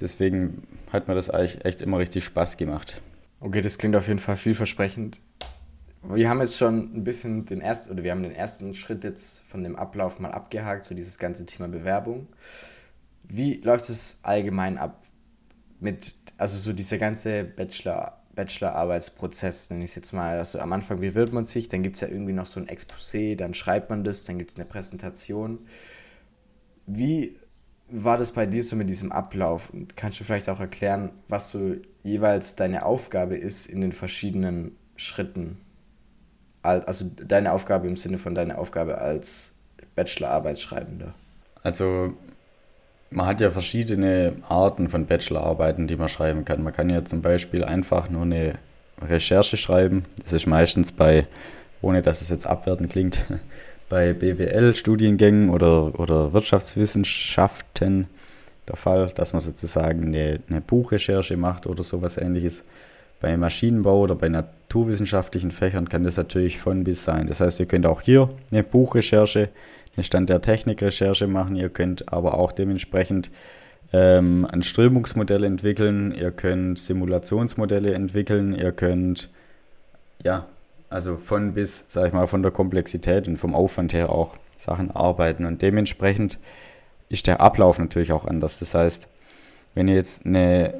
Deswegen 0.00 0.62
hat 0.92 1.08
mir 1.08 1.14
das 1.14 1.30
eigentlich 1.30 1.64
echt 1.64 1.82
immer 1.82 1.98
richtig 1.98 2.24
Spaß 2.24 2.56
gemacht. 2.56 3.00
Okay, 3.40 3.60
das 3.60 3.78
klingt 3.78 3.96
auf 3.96 4.08
jeden 4.08 4.20
Fall 4.20 4.36
vielversprechend. 4.36 5.20
Wir 6.02 6.28
haben 6.28 6.40
jetzt 6.40 6.56
schon 6.56 6.96
ein 6.96 7.04
bisschen 7.04 7.44
den 7.44 7.60
ersten, 7.60 7.92
oder 7.92 8.04
wir 8.04 8.12
haben 8.12 8.22
den 8.22 8.34
ersten 8.34 8.72
Schritt 8.74 9.02
jetzt 9.04 9.40
von 9.48 9.64
dem 9.64 9.76
Ablauf 9.76 10.20
mal 10.20 10.30
abgehakt, 10.30 10.84
so 10.84 10.94
dieses 10.94 11.18
ganze 11.18 11.44
Thema 11.44 11.68
Bewerbung. 11.68 12.28
Wie 13.24 13.54
läuft 13.54 13.90
es 13.90 14.18
allgemein 14.22 14.78
ab 14.78 15.02
mit, 15.80 16.14
also 16.36 16.56
so 16.56 16.72
dieser 16.72 16.98
ganze 16.98 17.44
Bachelor 17.44 18.17
Bachelor-Arbeitsprozess, 18.38 19.70
nenne 19.70 19.82
ich 19.82 19.90
es 19.90 19.96
jetzt 19.96 20.12
mal. 20.12 20.38
Also 20.38 20.60
am 20.60 20.72
Anfang 20.72 21.00
bewirbt 21.00 21.32
man 21.32 21.44
sich, 21.44 21.66
dann 21.66 21.82
gibt 21.82 21.96
es 21.96 22.02
ja 22.02 22.08
irgendwie 22.08 22.32
noch 22.32 22.46
so 22.46 22.60
ein 22.60 22.68
Exposé, 22.68 23.34
dann 23.34 23.52
schreibt 23.52 23.90
man 23.90 24.04
das, 24.04 24.24
dann 24.24 24.38
gibt 24.38 24.50
es 24.50 24.56
eine 24.56 24.64
Präsentation. 24.64 25.58
Wie 26.86 27.36
war 27.88 28.16
das 28.16 28.30
bei 28.30 28.46
dir 28.46 28.62
so 28.62 28.76
mit 28.76 28.88
diesem 28.88 29.10
Ablauf? 29.10 29.70
Und 29.70 29.96
kannst 29.96 30.20
du 30.20 30.24
vielleicht 30.24 30.48
auch 30.48 30.60
erklären, 30.60 31.10
was 31.26 31.50
so 31.50 31.74
jeweils 32.04 32.54
deine 32.54 32.84
Aufgabe 32.84 33.36
ist 33.36 33.66
in 33.66 33.80
den 33.80 33.90
verschiedenen 33.90 34.76
Schritten? 34.94 35.58
Also 36.62 37.06
deine 37.06 37.52
Aufgabe 37.52 37.88
im 37.88 37.96
Sinne 37.96 38.18
von 38.18 38.36
deiner 38.36 38.58
Aufgabe 38.58 38.98
als 38.98 39.52
Bachelor-Arbeitsschreibender. 39.96 41.12
Also 41.64 42.14
man 43.10 43.26
hat 43.26 43.40
ja 43.40 43.50
verschiedene 43.50 44.34
Arten 44.48 44.88
von 44.88 45.06
Bachelorarbeiten, 45.06 45.86
die 45.86 45.96
man 45.96 46.08
schreiben 46.08 46.44
kann. 46.44 46.62
Man 46.62 46.72
kann 46.72 46.90
ja 46.90 47.04
zum 47.04 47.22
Beispiel 47.22 47.64
einfach 47.64 48.10
nur 48.10 48.22
eine 48.22 48.54
Recherche 49.00 49.56
schreiben. 49.56 50.04
Das 50.22 50.32
ist 50.32 50.46
meistens 50.46 50.92
bei, 50.92 51.26
ohne 51.80 52.02
dass 52.02 52.20
es 52.20 52.28
jetzt 52.28 52.46
abwertend 52.46 52.90
klingt, 52.90 53.24
bei 53.88 54.12
BWL-Studiengängen 54.12 55.48
oder, 55.48 55.98
oder 55.98 56.32
Wirtschaftswissenschaften 56.32 58.06
der 58.68 58.76
Fall, 58.76 59.10
dass 59.14 59.32
man 59.32 59.40
sozusagen 59.40 60.08
eine, 60.08 60.40
eine 60.48 60.60
Buchrecherche 60.60 61.36
macht 61.36 61.66
oder 61.66 61.82
sowas 61.82 62.18
ähnliches. 62.18 62.64
Bei 63.20 63.36
Maschinenbau 63.36 64.00
oder 64.00 64.14
bei 64.14 64.28
naturwissenschaftlichen 64.28 65.50
Fächern 65.50 65.88
kann 65.88 66.04
das 66.04 66.16
natürlich 66.16 66.58
von 66.58 66.84
bis 66.84 67.04
sein. 67.04 67.26
Das 67.26 67.40
heißt, 67.40 67.58
ihr 67.58 67.66
könnt 67.66 67.86
auch 67.86 68.00
hier 68.00 68.28
eine 68.52 68.62
Buchrecherche 68.62 69.48
eine 69.98 70.04
Stand 70.04 70.30
der 70.30 70.40
Technik-Recherche 70.40 71.26
machen. 71.26 71.56
Ihr 71.56 71.70
könnt 71.70 72.12
aber 72.12 72.34
auch 72.38 72.52
dementsprechend 72.52 73.32
ähm, 73.92 74.46
ein 74.50 74.62
Strömungsmodell 74.62 75.42
entwickeln. 75.42 76.12
Ihr 76.12 76.30
könnt 76.30 76.78
Simulationsmodelle 76.78 77.92
entwickeln. 77.92 78.54
Ihr 78.54 78.70
könnt, 78.70 79.28
ja, 80.22 80.46
also 80.88 81.16
von 81.16 81.54
bis, 81.54 81.84
sag 81.88 82.06
ich 82.06 82.12
mal, 82.12 82.28
von 82.28 82.42
der 82.42 82.52
Komplexität 82.52 83.26
und 83.26 83.38
vom 83.38 83.56
Aufwand 83.56 83.92
her 83.92 84.10
auch 84.10 84.36
Sachen 84.56 84.92
arbeiten. 84.92 85.44
Und 85.44 85.62
dementsprechend 85.62 86.38
ist 87.08 87.26
der 87.26 87.40
Ablauf 87.40 87.80
natürlich 87.80 88.12
auch 88.12 88.24
anders. 88.24 88.60
Das 88.60 88.74
heißt, 88.74 89.08
wenn 89.74 89.88
ihr 89.88 89.96
jetzt 89.96 90.24
eine 90.24 90.74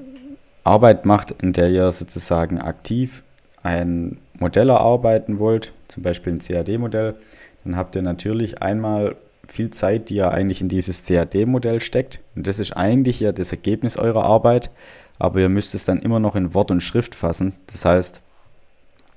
Arbeit 0.62 1.06
macht, 1.06 1.32
in 1.42 1.52
der 1.52 1.70
ihr 1.70 1.90
sozusagen 1.90 2.60
aktiv 2.60 3.24
ein 3.64 4.18
Modell 4.38 4.68
erarbeiten 4.68 5.40
wollt, 5.40 5.72
zum 5.88 6.04
Beispiel 6.04 6.34
ein 6.34 6.38
CAD-Modell, 6.38 7.16
dann 7.64 7.76
habt 7.76 7.96
ihr 7.96 8.02
natürlich 8.02 8.62
einmal 8.62 9.16
viel 9.46 9.70
Zeit, 9.70 10.10
die 10.10 10.16
ja 10.16 10.28
eigentlich 10.28 10.60
in 10.60 10.68
dieses 10.68 11.04
CAD-Modell 11.04 11.80
steckt. 11.80 12.20
Und 12.36 12.46
das 12.46 12.58
ist 12.58 12.72
eigentlich 12.72 13.20
ja 13.20 13.32
das 13.32 13.52
Ergebnis 13.52 13.96
eurer 13.96 14.24
Arbeit. 14.24 14.70
aber 15.18 15.40
ihr 15.40 15.48
müsst 15.48 15.74
es 15.74 15.84
dann 15.84 16.00
immer 16.00 16.20
noch 16.20 16.36
in 16.36 16.54
Wort 16.54 16.70
und 16.70 16.80
Schrift 16.80 17.14
fassen. 17.14 17.54
Das 17.72 17.84
heißt, 17.84 18.22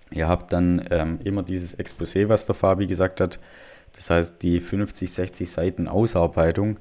ihr 0.09 0.27
habt 0.27 0.51
dann 0.51 0.83
ähm, 0.89 1.19
immer 1.23 1.43
dieses 1.43 1.77
Exposé, 1.77 2.27
was 2.27 2.47
der 2.47 2.55
Fabi 2.55 2.87
gesagt 2.87 3.21
hat. 3.21 3.39
Das 3.95 4.09
heißt, 4.09 4.41
die 4.41 4.59
50, 4.59 5.11
60 5.11 5.51
Seiten 5.51 5.87
Ausarbeitung 5.87 6.77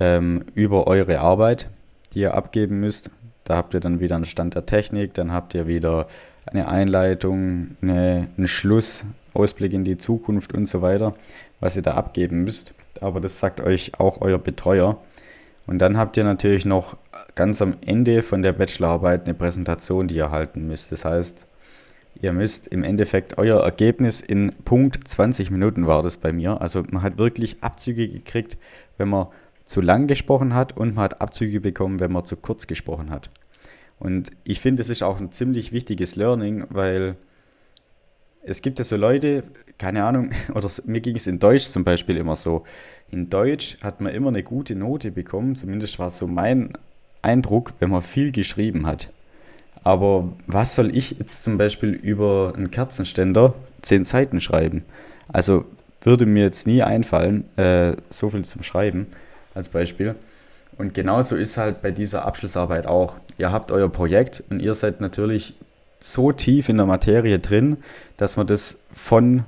ähm, 0.00 0.44
über 0.54 0.86
eure 0.86 1.20
Arbeit, 1.20 1.68
die 2.14 2.20
ihr 2.20 2.34
abgeben 2.34 2.80
müsst. 2.80 3.10
Da 3.44 3.56
habt 3.56 3.74
ihr 3.74 3.80
dann 3.80 4.00
wieder 4.00 4.16
einen 4.16 4.24
Stand 4.24 4.54
der 4.54 4.66
Technik, 4.66 5.14
dann 5.14 5.32
habt 5.32 5.54
ihr 5.54 5.66
wieder 5.66 6.08
eine 6.46 6.68
Einleitung, 6.68 7.76
eine, 7.80 8.28
einen 8.36 8.46
Schluss, 8.46 9.04
Ausblick 9.38 9.72
in 9.72 9.84
die 9.84 9.96
Zukunft 9.96 10.54
und 10.54 10.66
so 10.66 10.82
weiter, 10.82 11.14
was 11.60 11.76
ihr 11.76 11.82
da 11.82 11.94
abgeben 11.94 12.44
müsst. 12.44 12.74
Aber 13.00 13.20
das 13.20 13.38
sagt 13.38 13.60
euch 13.60 13.92
auch 13.98 14.20
euer 14.20 14.38
Betreuer. 14.38 15.00
Und 15.66 15.78
dann 15.78 15.98
habt 15.98 16.16
ihr 16.16 16.24
natürlich 16.24 16.64
noch 16.64 16.96
ganz 17.34 17.60
am 17.60 17.74
Ende 17.84 18.22
von 18.22 18.42
der 18.42 18.52
Bachelorarbeit 18.52 19.24
eine 19.24 19.34
Präsentation, 19.34 20.08
die 20.08 20.16
ihr 20.16 20.30
halten 20.30 20.66
müsst. 20.66 20.92
Das 20.92 21.04
heißt, 21.04 21.46
ihr 22.20 22.32
müsst 22.32 22.66
im 22.66 22.82
Endeffekt 22.82 23.38
euer 23.38 23.62
Ergebnis 23.62 24.20
in 24.20 24.52
Punkt 24.64 25.06
20 25.06 25.50
Minuten 25.50 25.86
war 25.86 26.02
das 26.02 26.16
bei 26.16 26.32
mir. 26.32 26.60
Also 26.60 26.84
man 26.90 27.02
hat 27.02 27.18
wirklich 27.18 27.62
Abzüge 27.62 28.08
gekriegt, 28.08 28.56
wenn 28.96 29.08
man 29.08 29.28
zu 29.64 29.80
lang 29.82 30.06
gesprochen 30.06 30.54
hat 30.54 30.76
und 30.76 30.94
man 30.94 31.04
hat 31.04 31.20
Abzüge 31.20 31.60
bekommen, 31.60 32.00
wenn 32.00 32.12
man 32.12 32.24
zu 32.24 32.36
kurz 32.36 32.66
gesprochen 32.66 33.10
hat. 33.10 33.30
Und 33.98 34.30
ich 34.44 34.60
finde, 34.60 34.80
es 34.80 34.90
ist 34.90 35.02
auch 35.02 35.20
ein 35.20 35.32
ziemlich 35.32 35.72
wichtiges 35.72 36.16
Learning, 36.16 36.64
weil 36.70 37.16
es 38.42 38.62
gibt 38.62 38.78
ja 38.78 38.84
so 38.84 38.96
Leute, 38.96 39.44
keine 39.78 40.04
Ahnung, 40.04 40.30
oder 40.54 40.68
mir 40.84 41.00
ging 41.00 41.16
es 41.16 41.26
in 41.26 41.38
Deutsch 41.38 41.66
zum 41.66 41.84
Beispiel 41.84 42.16
immer 42.16 42.36
so. 42.36 42.64
In 43.10 43.30
Deutsch 43.30 43.78
hat 43.82 44.00
man 44.00 44.14
immer 44.14 44.28
eine 44.28 44.42
gute 44.42 44.74
Note 44.74 45.10
bekommen, 45.10 45.56
zumindest 45.56 45.98
war 45.98 46.10
so 46.10 46.26
mein 46.26 46.72
Eindruck, 47.22 47.72
wenn 47.78 47.90
man 47.90 48.02
viel 48.02 48.32
geschrieben 48.32 48.86
hat. 48.86 49.10
Aber 49.82 50.32
was 50.46 50.74
soll 50.74 50.94
ich 50.94 51.16
jetzt 51.18 51.44
zum 51.44 51.56
Beispiel 51.56 51.90
über 51.90 52.52
einen 52.56 52.70
Kerzenständer 52.70 53.54
zehn 53.80 54.04
Seiten 54.04 54.40
schreiben? 54.40 54.84
Also 55.28 55.64
würde 56.02 56.26
mir 56.26 56.44
jetzt 56.44 56.66
nie 56.66 56.82
einfallen, 56.82 57.44
äh, 57.56 57.94
so 58.08 58.30
viel 58.30 58.44
zum 58.44 58.62
Schreiben 58.62 59.06
als 59.54 59.68
Beispiel. 59.68 60.14
Und 60.76 60.94
genauso 60.94 61.36
ist 61.36 61.56
halt 61.56 61.82
bei 61.82 61.90
dieser 61.90 62.24
Abschlussarbeit 62.24 62.86
auch. 62.86 63.16
Ihr 63.36 63.50
habt 63.50 63.70
euer 63.70 63.88
Projekt 63.88 64.44
und 64.50 64.60
ihr 64.60 64.74
seid 64.74 65.00
natürlich 65.00 65.54
so 66.00 66.32
tief 66.32 66.68
in 66.68 66.76
der 66.76 66.86
Materie 66.86 67.38
drin, 67.38 67.78
dass 68.16 68.36
man 68.36 68.46
das 68.46 68.78
von, 68.94 69.44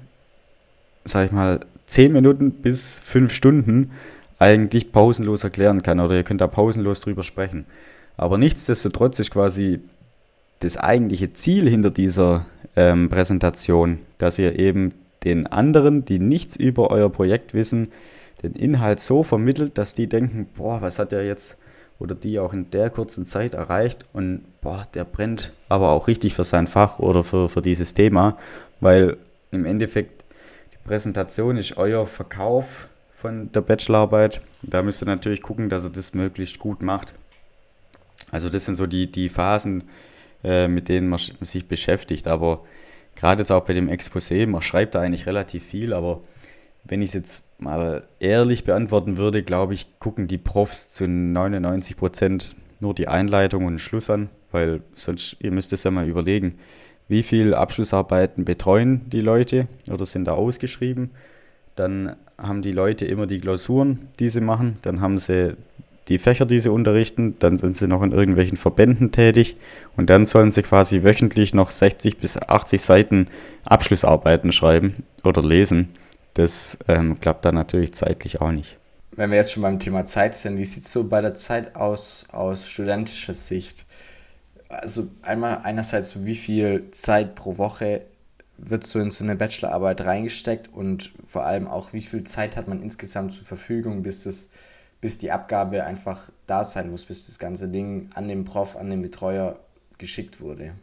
sag 1.05 1.27
ich 1.27 1.33
mal, 1.33 1.61
10 1.87 2.13
Minuten 2.13 2.51
bis 2.51 3.01
5 3.01 3.33
Stunden 3.33 3.91
eigentlich 4.39 4.93
pausenlos 4.93 5.45
erklären 5.45 5.83
kann 5.83 6.01
oder 6.01 6.15
ihr 6.17 6.23
könnt 6.23 6.41
da 6.41 6.47
pausenlos 6.47 7.01
drüber 7.01 7.23
sprechen. 7.23 7.67
Aber 8.17 8.39
nichtsdestotrotz 8.39 9.19
ist 9.19 9.31
quasi 9.31 9.81
das 10.61 10.77
eigentliche 10.77 11.33
Ziel 11.33 11.69
hinter 11.69 11.91
dieser 11.91 12.47
ähm, 12.77 13.09
Präsentation, 13.09 13.99
dass 14.19 14.39
ihr 14.39 14.59
eben 14.59 14.93
den 15.25 15.47
anderen, 15.47 16.05
die 16.05 16.19
nichts 16.19 16.57
über 16.57 16.91
euer 16.91 17.11
Projekt 17.11 17.55
wissen, 17.55 17.89
den 18.43 18.55
Inhalt 18.55 19.01
so 19.01 19.23
vermittelt, 19.23 19.77
dass 19.77 19.95
die 19.95 20.09
denken, 20.09 20.49
boah, 20.55 20.81
was 20.81 20.99
hat 20.99 21.13
der 21.13 21.25
jetzt 21.25 21.59
oder 22.01 22.15
die 22.17 22.41
auch 22.41 22.53
in 22.53 22.71
der 22.71 22.91
kurzen 22.91 23.27
Zeit 23.27 23.55
erreicht 23.55 24.05
und 24.13 24.43
boah, 24.61 24.89
der 24.95 25.05
brennt 25.05 25.53
aber 25.69 25.91
auch 25.91 26.09
richtig 26.09 26.35
für 26.35 26.45
sein 26.45 26.67
Fach 26.67 26.99
oder 26.99 27.23
für, 27.23 27.49
für 27.49 27.63
dieses 27.63 27.95
Thema, 27.95 28.37
weil 28.81 29.19
im 29.53 29.65
Endeffekt 29.65 30.25
die 30.73 30.89
Präsentation 30.89 31.57
ist 31.57 31.77
euer 31.77 32.07
Verkauf 32.07 32.89
von 33.15 33.53
der 33.53 33.61
Bachelorarbeit. 33.61 34.41
Da 34.63 34.83
müsst 34.83 35.03
ihr 35.03 35.07
natürlich 35.07 35.43
gucken, 35.43 35.69
dass 35.69 35.85
ihr 35.85 35.91
das 35.91 36.15
möglichst 36.15 36.59
gut 36.59 36.83
macht. 36.83 37.15
Also 38.33 38.49
das 38.49 38.65
sind 38.65 38.77
so 38.77 38.87
die, 38.87 39.11
die 39.11 39.29
Phasen, 39.29 39.85
äh, 40.43 40.69
mit 40.69 40.89
denen 40.89 41.09
man 41.09 41.21
sich 41.43 41.69
beschäftigt. 41.69 42.29
Aber 42.29 42.65
gerade 43.15 43.43
jetzt 43.43 43.51
auch 43.51 43.65
bei 43.65 43.75
dem 43.75 43.91
Exposé, 43.91 44.47
man 44.47 44.63
schreibt 44.63 44.95
da 44.95 45.01
eigentlich 45.01 45.27
relativ 45.27 45.65
viel, 45.65 45.93
aber 45.93 46.23
wenn 46.85 47.03
ich 47.03 47.11
es 47.11 47.15
jetzt 47.15 47.45
mal 47.59 48.05
ehrlich 48.19 48.65
beantworten 48.65 49.17
würde, 49.17 49.43
glaube 49.43 49.75
ich, 49.75 49.87
gucken 49.99 50.27
die 50.27 50.39
Profs 50.39 50.93
zu 50.93 51.07
99 51.07 51.97
Prozent 51.97 52.57
nur 52.81 52.95
die 52.95 53.09
Einleitung 53.09 53.67
und 53.67 53.75
den 53.75 53.79
Schluss 53.79 54.11
an, 54.11 54.31
weil 54.51 54.81
sonst, 54.95 55.37
ihr 55.41 55.53
müsst 55.53 55.73
es 55.73 55.85
ja 55.85 55.91
mal 55.91 56.09
überlegen, 56.09 56.59
wie 57.09 57.23
viele 57.23 57.59
Abschlussarbeiten 57.59 58.45
betreuen 58.45 59.03
die 59.11 59.21
Leute 59.21 59.67
oder 59.91 60.07
sind 60.07 60.27
da 60.27 60.35
ausgeschrieben. 60.35 61.11
Dann 61.75 62.17
haben 62.39 62.63
die 62.63 62.73
Leute 62.73 63.05
immer 63.05 63.27
die 63.27 63.41
Klausuren, 63.41 64.09
die 64.19 64.29
sie 64.29 64.41
machen. 64.41 64.79
Dann 64.83 65.01
haben 65.01 65.19
sie 65.19 65.57
die 66.09 66.19
Fächer, 66.19 66.47
die 66.47 66.61
sie 66.61 66.71
unterrichten. 66.71 67.37
Dann 67.39 67.57
sind 67.57 67.75
sie 67.75 67.89
noch 67.89 68.03
in 68.03 68.13
irgendwelchen 68.13 68.57
Verbänden 68.57 69.13
tätig. 69.13 69.57
Und 69.97 70.09
dann 70.09 70.25
sollen 70.25 70.51
sie 70.51 70.63
quasi 70.63 71.03
wöchentlich 71.03 71.53
noch 71.53 71.71
60 71.71 72.19
bis 72.19 72.37
80 72.37 72.81
Seiten 72.81 73.27
Abschlussarbeiten 73.65 74.53
schreiben 74.53 75.05
oder 75.25 75.43
lesen. 75.43 75.89
Das 76.35 76.79
ähm, 76.89 77.19
klappt 77.21 77.45
dann 77.45 77.55
natürlich 77.55 77.95
zeitlich 77.95 78.41
auch 78.41 78.53
nicht. 78.53 78.79
Wenn 79.13 79.31
wir 79.31 79.39
jetzt 79.39 79.53
schon 79.53 79.63
beim 79.63 79.79
Thema 79.79 80.05
Zeit 80.05 80.35
sind, 80.35 80.57
wie 80.57 80.65
sieht 80.65 80.85
es 80.85 80.93
so 80.93 81.05
bei 81.05 81.21
der 81.21 81.35
Zeit 81.35 81.75
aus, 81.77 82.27
aus 82.31 82.69
studentischer 82.69 83.35
Sicht? 83.35 83.87
Also 84.69 85.09
einmal 85.23 85.63
einerseits, 85.65 86.25
wie 86.25 86.37
viel 86.37 86.91
Zeit 86.93 87.35
pro 87.35 87.59
Woche 87.59 88.03
wird 88.57 88.87
so 88.87 89.01
in 89.01 89.11
so 89.11 89.25
eine 89.25 89.37
Bachelorarbeit 89.37 90.03
reingesteckt 90.03 90.73
und 90.73 91.13
vor 91.25 91.45
allem 91.45 91.67
auch, 91.67 91.93
wie 91.93 92.03
viel 92.03 92.25
Zeit 92.25 92.57
hat 92.57 92.69
man 92.69 92.83
insgesamt 92.83 93.35
zur 93.35 93.45
Verfügung, 93.45 94.03
bis, 94.03 94.25
das, 94.25 94.51
bis 95.01 95.19
die 95.19 95.33
Abgabe 95.33 95.85
einfach 95.85 96.31
da 96.47 96.63
sein 96.63 96.91
muss, 96.91 97.07
bis 97.07 97.27
das 97.27 97.39
ganze 97.39 97.69
Ding 97.69 98.11
an 98.15 98.29
den 98.29 98.45
Prof, 98.45 98.77
an 98.77 98.91
den 98.91 99.03
Betreuer 99.03 99.59
geschickt 99.99 100.41
wurde? 100.41 100.75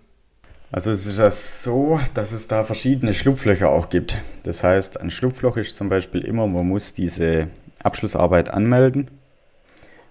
Also 0.69 0.91
es 0.91 1.05
ist 1.05 1.17
ja 1.17 1.31
so, 1.31 1.99
dass 2.13 2.33
es 2.33 2.49
da 2.49 2.65
verschiedene 2.65 3.13
Schlupflöcher 3.13 3.69
auch 3.69 3.89
gibt. 3.89 4.21
Das 4.43 4.63
heißt, 4.63 4.99
ein 4.99 5.09
Schlupfloch 5.09 5.55
ist 5.55 5.77
zum 5.77 5.87
Beispiel 5.87 6.21
immer, 6.21 6.45
man 6.47 6.67
muss 6.67 6.91
diese 6.91 7.47
Abschlussarbeit 7.83 8.49
anmelden. 8.49 9.09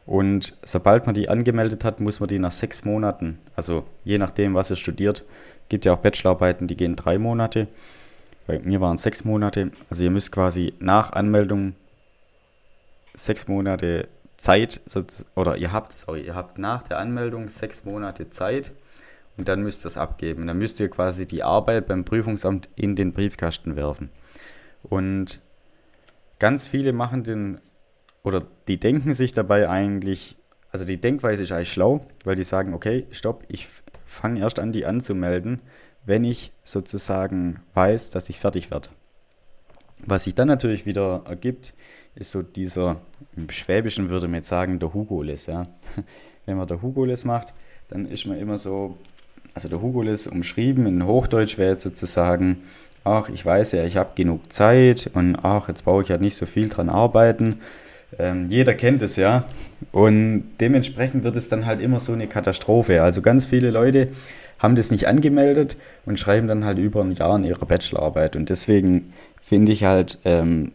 Und 0.07 0.57
sobald 0.65 1.05
man 1.05 1.15
die 1.15 1.29
angemeldet 1.29 1.85
hat, 1.85 2.01
muss 2.01 2.21
man 2.21 2.29
die 2.29 2.39
nach 2.39 2.53
sechs 2.53 2.85
Monaten, 2.85 3.39
also 3.57 3.85
je 4.05 4.19
nachdem, 4.19 4.55
was 4.55 4.71
er 4.71 4.77
studiert, 4.77 5.25
gibt 5.69 5.85
ja 5.85 5.95
auch 5.95 5.99
Bachelorarbeiten, 5.99 6.69
die 6.69 6.77
gehen 6.77 6.95
drei 6.97 7.19
Monate. 7.19 7.67
Bei 8.47 8.61
mir 8.61 8.81
waren 8.81 8.95
es 8.95 9.03
sechs 9.03 9.25
Monate. 9.25 9.73
Also 9.91 10.05
ihr 10.05 10.11
müsst 10.11 10.31
quasi 10.31 10.75
nach 10.79 11.13
Anmeldung 11.13 11.75
sechs 13.15 13.49
Monate 13.49 14.09
Zeit, 14.37 14.81
oder 15.35 15.57
ihr 15.57 15.73
habt, 15.73 15.93
sorry, 15.93 16.21
ihr 16.21 16.35
habt 16.35 16.59
nach 16.59 16.85
der 16.85 16.99
Anmeldung 16.99 17.49
sechs 17.49 17.85
Monate 17.85 18.31
Zeit, 18.31 18.71
und 19.37 19.49
dann 19.49 19.63
müsst 19.63 19.85
ihr 19.85 19.89
es 19.89 19.97
abgeben. 19.97 20.47
Dann 20.47 20.59
müsst 20.59 20.81
ihr 20.81 20.89
quasi 20.89 21.27
die 21.27 21.43
Arbeit 21.43 21.87
beim 21.87 22.05
Prüfungsamt 22.05 22.69
in 22.77 22.97
den 22.97 23.13
Briefkasten 23.13 23.77
werfen. 23.77 24.11
Und 24.83 25.41
ganz 26.39 26.67
viele 26.67 26.93
machen 26.93 27.25
den, 27.25 27.61
oder 28.23 28.47
die 28.69 28.79
denken 28.79 29.13
sich 29.13 29.33
dabei 29.33 29.69
eigentlich, 29.69 30.37
also 30.71 30.85
die 30.85 31.01
Denkweise 31.01 31.43
ist 31.43 31.53
eigentlich 31.53 31.73
schlau, 31.73 32.07
weil 32.25 32.37
die 32.37 32.45
sagen, 32.45 32.75
okay, 32.75 33.07
stopp, 33.11 33.45
ich 33.49 33.69
fange 34.05 34.41
erst 34.41 34.59
an, 34.59 34.73
die 34.73 34.87
anzumelden, 34.87 35.61
wenn 36.05 36.25
ich 36.25 36.53
sozusagen 36.63 37.61
weiß, 37.75 38.11
dass 38.11 38.29
ich 38.31 38.39
fertig 38.39 38.71
werde. 38.71 38.89
Was 39.99 40.25
sich 40.25 40.35
dann 40.35 40.49
natürlich 40.49 40.87
wieder 40.87 41.23
ergibt, 41.27 41.75
ist 42.15 42.31
so 42.31 42.43
dieser, 42.43 43.01
im 43.35 43.51
Schwäbischen 43.51 44.09
würde 44.09 44.29
man 44.29 44.37
jetzt 44.37 44.49
sagen, 44.49 44.79
der 44.79 44.95
Hugoles. 44.95 45.47
Ja? 45.47 45.67
Wenn 46.47 46.57
man 46.57 46.69
der 46.69 46.83
Hugoles 46.83 47.25
macht, 47.25 47.55
dann 47.89 48.07
ist 48.07 48.27
man 48.27 48.39
immer 48.39 48.59
so, 48.59 48.97
also 49.57 49.71
der 49.71 49.81
Hugoles 49.81 50.27
umschrieben 50.27 50.85
in 50.85 51.07
Hochdeutsch 51.07 51.57
wäre 51.57 51.71
jetzt 51.71 51.83
sozusagen, 51.83 52.59
ach, 53.05 53.31
ich 53.31 53.45
weiß 53.45 53.73
ja, 53.73 53.85
ich 53.85 53.97
habe 53.97 54.11
genug 54.15 54.53
Zeit 54.53 55.11
und 55.15 55.35
ach, 55.43 55.69
jetzt 55.69 55.87
brauche 55.87 56.03
ich 56.03 56.09
ja 56.09 56.19
nicht 56.19 56.37
so 56.37 56.45
viel 56.45 56.69
dran 56.69 56.91
arbeiten. 56.91 57.61
Ähm, 58.19 58.49
jeder 58.51 58.75
kennt 58.75 59.01
es 59.01 59.17
ja. 59.17 59.47
Und 59.93 60.45
dementsprechend 60.61 61.25
wird 61.25 61.37
es 61.37 61.49
dann 61.49 61.65
halt 61.65 61.81
immer 61.81 62.01
so 62.01 62.13
eine 62.13 62.27
Katastrophe. 62.27 63.03
Also 63.03 63.23
ganz 63.23 63.47
viele 63.47 63.71
Leute 63.71 64.09
haben 64.59 64.77
das 64.77 64.91
nicht 64.91 65.09
angemeldet 65.09 65.79
und 66.05 66.19
schreiben 66.19 66.49
dann 66.49 66.67
halt 66.67 66.77
über 66.77 67.01
ein 67.01 67.13
Jahr 67.13 67.37
in 67.37 67.45
ihrer 67.45 67.65
Bachelorarbeit. 67.65 68.37
Und 68.37 68.51
deswegen 68.51 69.15
finde 69.43 69.73
ich 69.73 69.85
halt, 69.85 70.19
ähm, 70.27 70.73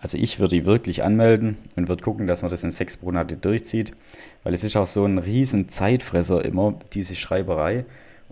also 0.00 0.16
ich 0.16 0.40
würde 0.40 0.56
die 0.56 0.66
wirklich 0.66 1.02
anmelden 1.02 1.58
und 1.76 1.88
würde 1.88 2.02
gucken, 2.02 2.26
dass 2.26 2.42
man 2.42 2.50
das 2.50 2.64
in 2.64 2.70
sechs 2.70 3.02
Monate 3.02 3.36
durchzieht, 3.36 3.92
weil 4.42 4.54
es 4.54 4.64
ist 4.64 4.76
auch 4.76 4.86
so 4.86 5.04
ein 5.04 5.18
riesen 5.18 5.68
Zeitfresser 5.68 6.44
immer, 6.44 6.74
diese 6.92 7.14
Schreiberei. 7.14 7.84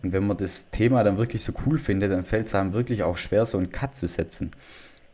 Und 0.02 0.12
wenn 0.12 0.26
man 0.26 0.36
das 0.36 0.70
Thema 0.70 1.04
dann 1.04 1.18
wirklich 1.18 1.42
so 1.42 1.52
cool 1.66 1.76
findet, 1.76 2.12
dann 2.12 2.24
fällt 2.24 2.46
es 2.46 2.54
einem 2.54 2.72
wirklich 2.72 3.02
auch 3.02 3.16
schwer, 3.16 3.44
so 3.44 3.58
einen 3.58 3.70
Cut 3.70 3.96
zu 3.96 4.06
setzen. 4.06 4.52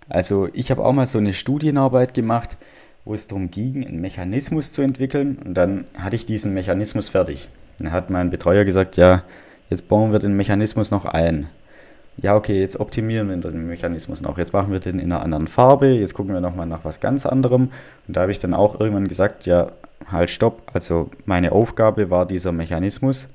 Also 0.08 0.48
ich 0.52 0.70
habe 0.70 0.84
auch 0.84 0.92
mal 0.92 1.06
so 1.06 1.18
eine 1.18 1.32
Studienarbeit 1.32 2.14
gemacht, 2.14 2.56
wo 3.04 3.14
es 3.14 3.26
darum 3.26 3.50
ging, 3.50 3.86
einen 3.86 4.00
Mechanismus 4.00 4.72
zu 4.72 4.82
entwickeln. 4.82 5.38
Und 5.44 5.54
dann 5.54 5.86
hatte 5.94 6.16
ich 6.16 6.26
diesen 6.26 6.54
Mechanismus 6.54 7.08
fertig. 7.08 7.48
Dann 7.78 7.90
hat 7.90 8.10
mein 8.10 8.30
Betreuer 8.30 8.64
gesagt, 8.64 8.96
ja, 8.96 9.24
jetzt 9.70 9.88
bauen 9.88 10.12
wir 10.12 10.18
den 10.20 10.36
Mechanismus 10.36 10.90
noch 10.90 11.04
ein. 11.04 11.48
Ja, 12.16 12.36
okay, 12.36 12.60
jetzt 12.60 12.78
optimieren 12.78 13.28
wir 13.28 13.36
den 13.36 13.66
Mechanismus 13.66 14.22
noch. 14.22 14.38
Jetzt 14.38 14.52
machen 14.52 14.72
wir 14.72 14.80
den 14.80 14.98
in 14.98 15.12
einer 15.12 15.22
anderen 15.22 15.48
Farbe. 15.48 15.88
Jetzt 15.88 16.14
gucken 16.14 16.32
wir 16.32 16.40
nochmal 16.40 16.66
nach 16.66 16.84
was 16.84 17.00
ganz 17.00 17.26
anderem. 17.26 17.70
Und 18.06 18.16
da 18.16 18.22
habe 18.22 18.32
ich 18.32 18.38
dann 18.38 18.54
auch 18.54 18.78
irgendwann 18.78 19.08
gesagt, 19.08 19.46
ja, 19.46 19.72
halt, 20.10 20.30
stopp. 20.30 20.62
Also 20.72 21.10
meine 21.24 21.52
Aufgabe 21.52 22.10
war 22.10 22.26
dieser 22.26 22.52
Mechanismus. 22.52 23.26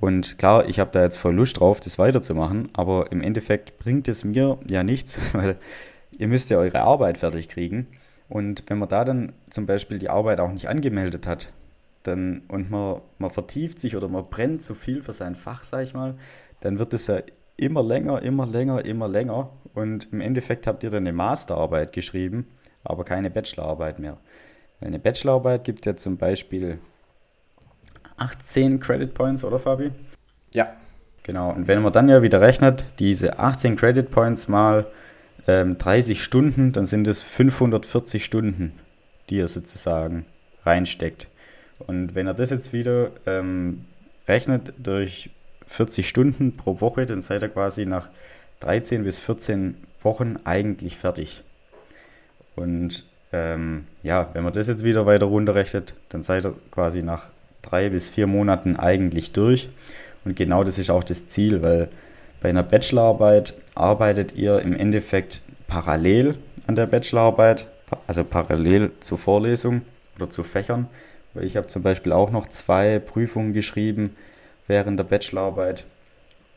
Und 0.00 0.38
klar, 0.38 0.68
ich 0.68 0.80
habe 0.80 0.90
da 0.92 1.02
jetzt 1.02 1.16
voll 1.16 1.34
Lust 1.34 1.60
drauf, 1.60 1.80
das 1.80 1.98
weiterzumachen. 1.98 2.68
Aber 2.72 3.10
im 3.12 3.22
Endeffekt 3.22 3.78
bringt 3.78 4.08
es 4.08 4.24
mir 4.24 4.58
ja 4.68 4.82
nichts, 4.82 5.18
weil 5.32 5.56
ihr 6.18 6.28
müsst 6.28 6.50
ja 6.50 6.58
eure 6.58 6.80
Arbeit 6.80 7.18
fertig 7.18 7.48
kriegen. 7.48 7.86
Und 8.28 8.64
wenn 8.66 8.78
man 8.78 8.88
da 8.88 9.04
dann 9.04 9.32
zum 9.48 9.66
Beispiel 9.66 9.98
die 9.98 10.10
Arbeit 10.10 10.40
auch 10.40 10.52
nicht 10.52 10.68
angemeldet 10.68 11.26
hat, 11.26 11.52
dann, 12.02 12.42
und 12.48 12.70
man, 12.70 13.00
man 13.18 13.30
vertieft 13.30 13.80
sich 13.80 13.96
oder 13.96 14.08
man 14.08 14.28
brennt 14.28 14.62
zu 14.62 14.74
viel 14.74 15.02
für 15.02 15.12
sein 15.12 15.34
Fach, 15.34 15.64
sag 15.64 15.82
ich 15.82 15.94
mal, 15.94 16.14
dann 16.60 16.78
wird 16.78 16.94
es 16.94 17.06
ja 17.06 17.20
immer 17.58 17.82
länger, 17.82 18.22
immer 18.22 18.46
länger, 18.46 18.84
immer 18.84 19.08
länger. 19.08 19.50
Und 19.74 20.08
im 20.12 20.20
Endeffekt 20.20 20.66
habt 20.66 20.82
ihr 20.82 20.90
dann 20.90 21.02
eine 21.02 21.12
Masterarbeit 21.12 21.92
geschrieben, 21.92 22.46
aber 22.84 23.04
keine 23.04 23.30
Bachelorarbeit 23.30 23.98
mehr. 23.98 24.16
Eine 24.80 24.98
Bachelorarbeit 24.98 25.64
gibt 25.64 25.84
ja 25.84 25.96
zum 25.96 26.16
Beispiel 26.16 26.78
18 28.16 28.80
Credit 28.80 29.12
Points, 29.12 29.44
oder 29.44 29.58
Fabi? 29.58 29.90
Ja. 30.52 30.72
Genau, 31.24 31.52
und 31.52 31.68
wenn 31.68 31.82
man 31.82 31.92
dann 31.92 32.08
ja 32.08 32.22
wieder 32.22 32.40
rechnet, 32.40 32.86
diese 32.98 33.38
18 33.38 33.76
Credit 33.76 34.10
Points 34.10 34.48
mal 34.48 34.86
ähm, 35.46 35.76
30 35.76 36.22
Stunden, 36.22 36.72
dann 36.72 36.86
sind 36.86 37.06
es 37.06 37.22
540 37.22 38.24
Stunden, 38.24 38.72
die 39.28 39.36
ihr 39.36 39.48
sozusagen 39.48 40.24
reinsteckt. 40.64 41.28
Und 41.78 42.14
wenn 42.14 42.26
er 42.26 42.34
das 42.34 42.50
jetzt 42.50 42.72
wieder 42.72 43.10
ähm, 43.26 43.84
rechnet 44.26 44.72
durch 44.78 45.30
40 45.68 46.08
Stunden 46.08 46.56
pro 46.56 46.80
Woche, 46.80 47.06
dann 47.06 47.20
seid 47.20 47.42
ihr 47.42 47.48
quasi 47.48 47.86
nach 47.86 48.08
13 48.60 49.04
bis 49.04 49.20
14 49.20 49.76
Wochen 50.02 50.36
eigentlich 50.44 50.96
fertig. 50.96 51.44
Und 52.56 53.04
ähm, 53.32 53.86
ja, 54.02 54.30
wenn 54.32 54.44
man 54.44 54.52
das 54.52 54.68
jetzt 54.68 54.84
wieder 54.84 55.06
weiter 55.06 55.26
runterrechnet, 55.26 55.94
dann 56.08 56.22
seid 56.22 56.44
ihr 56.44 56.54
quasi 56.70 57.02
nach 57.02 57.26
drei 57.62 57.90
bis 57.90 58.08
vier 58.08 58.26
Monaten 58.26 58.76
eigentlich 58.76 59.32
durch. 59.32 59.68
Und 60.24 60.36
genau 60.36 60.64
das 60.64 60.78
ist 60.78 60.90
auch 60.90 61.04
das 61.04 61.28
Ziel, 61.28 61.62
weil 61.62 61.88
bei 62.40 62.48
einer 62.48 62.62
Bachelorarbeit 62.62 63.54
arbeitet 63.74 64.34
ihr 64.34 64.60
im 64.60 64.74
Endeffekt 64.74 65.42
parallel 65.66 66.36
an 66.66 66.76
der 66.76 66.86
Bachelorarbeit, 66.86 67.68
also 68.06 68.24
parallel 68.24 68.92
zur 69.00 69.18
Vorlesung 69.18 69.82
oder 70.16 70.28
zu 70.28 70.42
Fächern. 70.42 70.88
Weil 71.34 71.44
ich 71.44 71.56
habe 71.56 71.66
zum 71.66 71.82
Beispiel 71.82 72.12
auch 72.12 72.30
noch 72.30 72.46
zwei 72.46 72.98
Prüfungen 72.98 73.52
geschrieben, 73.52 74.16
während 74.68 74.98
der 74.98 75.04
Bachelorarbeit. 75.04 75.84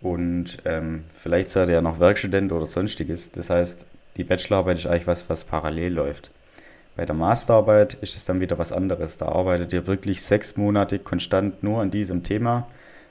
Und 0.02 0.60
ähm, 0.66 1.06
vielleicht 1.14 1.50
seid 1.50 1.70
ihr 1.70 1.76
ja 1.76 1.82
noch 1.82 2.00
Werkstudent 2.00 2.52
oder 2.52 2.66
sonstiges. 2.66 3.32
Das 3.32 3.50
heißt, 3.50 3.86
die 4.18 4.24
Bachelorarbeit 4.24 4.78
ist 4.80 4.88
eigentlich 4.88 5.08
was, 5.08 5.30
was 5.30 5.44
parallel 5.44 5.94
läuft. 5.94 6.32
Bei 6.96 7.06
der 7.06 7.16
Masterarbeit 7.16 7.96
ist 7.96 8.16
es 8.16 8.26
dann 8.26 8.42
wieder 8.42 8.58
was 8.58 8.72
anderes. 8.72 9.18
Da 9.18 9.28
arbeitet 9.28 9.74
ihr 9.74 9.88
wirklich 9.88 10.22
sechs 10.22 10.58
Monate 10.58 11.00
konstant 11.00 11.64
nur 11.64 11.82
an 11.82 11.90
diesem 11.90 12.24
Thema. 12.24 12.68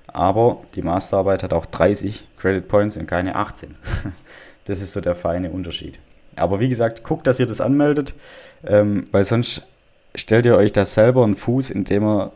Aber 0.06 0.62
die 0.74 0.82
Masterarbeit 0.82 1.42
hat 1.42 1.52
auch 1.52 1.66
30 1.66 2.26
Credit 2.36 2.66
Points 2.66 2.96
und 2.96 3.06
keine 3.06 3.34
18. 3.36 3.74
Das 4.66 4.80
ist 4.80 4.92
so 4.92 5.00
der 5.00 5.16
feine 5.16 5.50
Unterschied. 5.50 5.98
Aber 6.36 6.60
wie 6.60 6.68
gesagt, 6.68 7.02
guckt, 7.02 7.26
dass 7.26 7.40
ihr 7.40 7.46
das 7.46 7.60
anmeldet, 7.60 8.14
ähm, 8.64 9.04
weil 9.10 9.24
sonst 9.24 9.62
stellt 10.14 10.46
ihr 10.46 10.56
euch 10.56 10.72
das 10.72 10.94
selber 10.94 11.24
einen 11.24 11.34
Fuß, 11.34 11.70
indem 11.70 12.04
ihr 12.04 12.32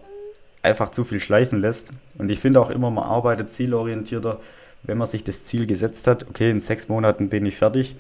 einfach 0.65 0.91
zu 0.91 1.05
viel 1.05 1.21
schleifen 1.21 1.61
lässt. 1.61 1.91
Und 2.19 2.31
ich 2.31 2.41
finde 2.41 2.61
auch 2.61 2.71
immer, 2.71 2.91
man 2.91 3.05
arbeitet 3.05 3.51
zielorientierter, 3.51 4.41
wenn 4.83 4.99
man 4.99 5.07
sich 5.07 5.25
das 5.25 5.45
Ziel 5.45 5.67
gesetzt 5.67 6.07
hat, 6.07 6.29
okay, 6.29 6.51
in 6.51 6.61
sechs 6.61 6.89
Monaten 6.89 7.29
bin 7.29 7.47
ich 7.47 7.57
fertig. 7.57 7.97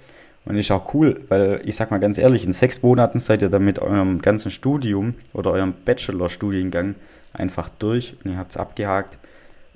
Und 0.47 0.59
ist 0.59 0.71
auch 0.71 0.93
cool, 0.93 1.25
weil 1.29 1.63
ich 1.65 1.75
sag 1.75 1.91
mal 1.91 2.01
ganz 2.01 2.19
ehrlich, 2.19 2.45
in 2.45 2.53
sechs 2.53 2.83
Monaten 2.83 3.19
seid 3.19 3.41
ihr 3.41 3.49
dann 3.49 3.65
mit 3.65 3.79
eurem 3.79 4.21
ganzen 4.21 4.51
Studium 4.51 5.15
oder 5.33 5.53
eurem 5.53 5.73
Bachelor-Studiengang 5.73 6.97
einfach 7.33 7.71
durch 7.71 8.17
und 8.23 8.33
ihr 8.33 8.37
habt 8.37 8.51
es 8.51 8.59
abgehakt 8.59 9.19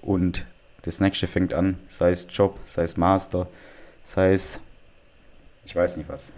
und 0.02 0.44
das 0.82 1.00
nächste 1.00 1.26
fängt 1.26 1.54
an, 1.54 1.78
sei 1.88 2.10
es 2.10 2.26
Job, 2.30 2.58
sei 2.64 2.82
es 2.82 2.98
Master, 2.98 3.48
sei 4.04 4.34
es 4.34 4.60
ich 5.68 5.76
weiß 5.76 5.98
nicht 5.98 6.08
was. 6.08 6.32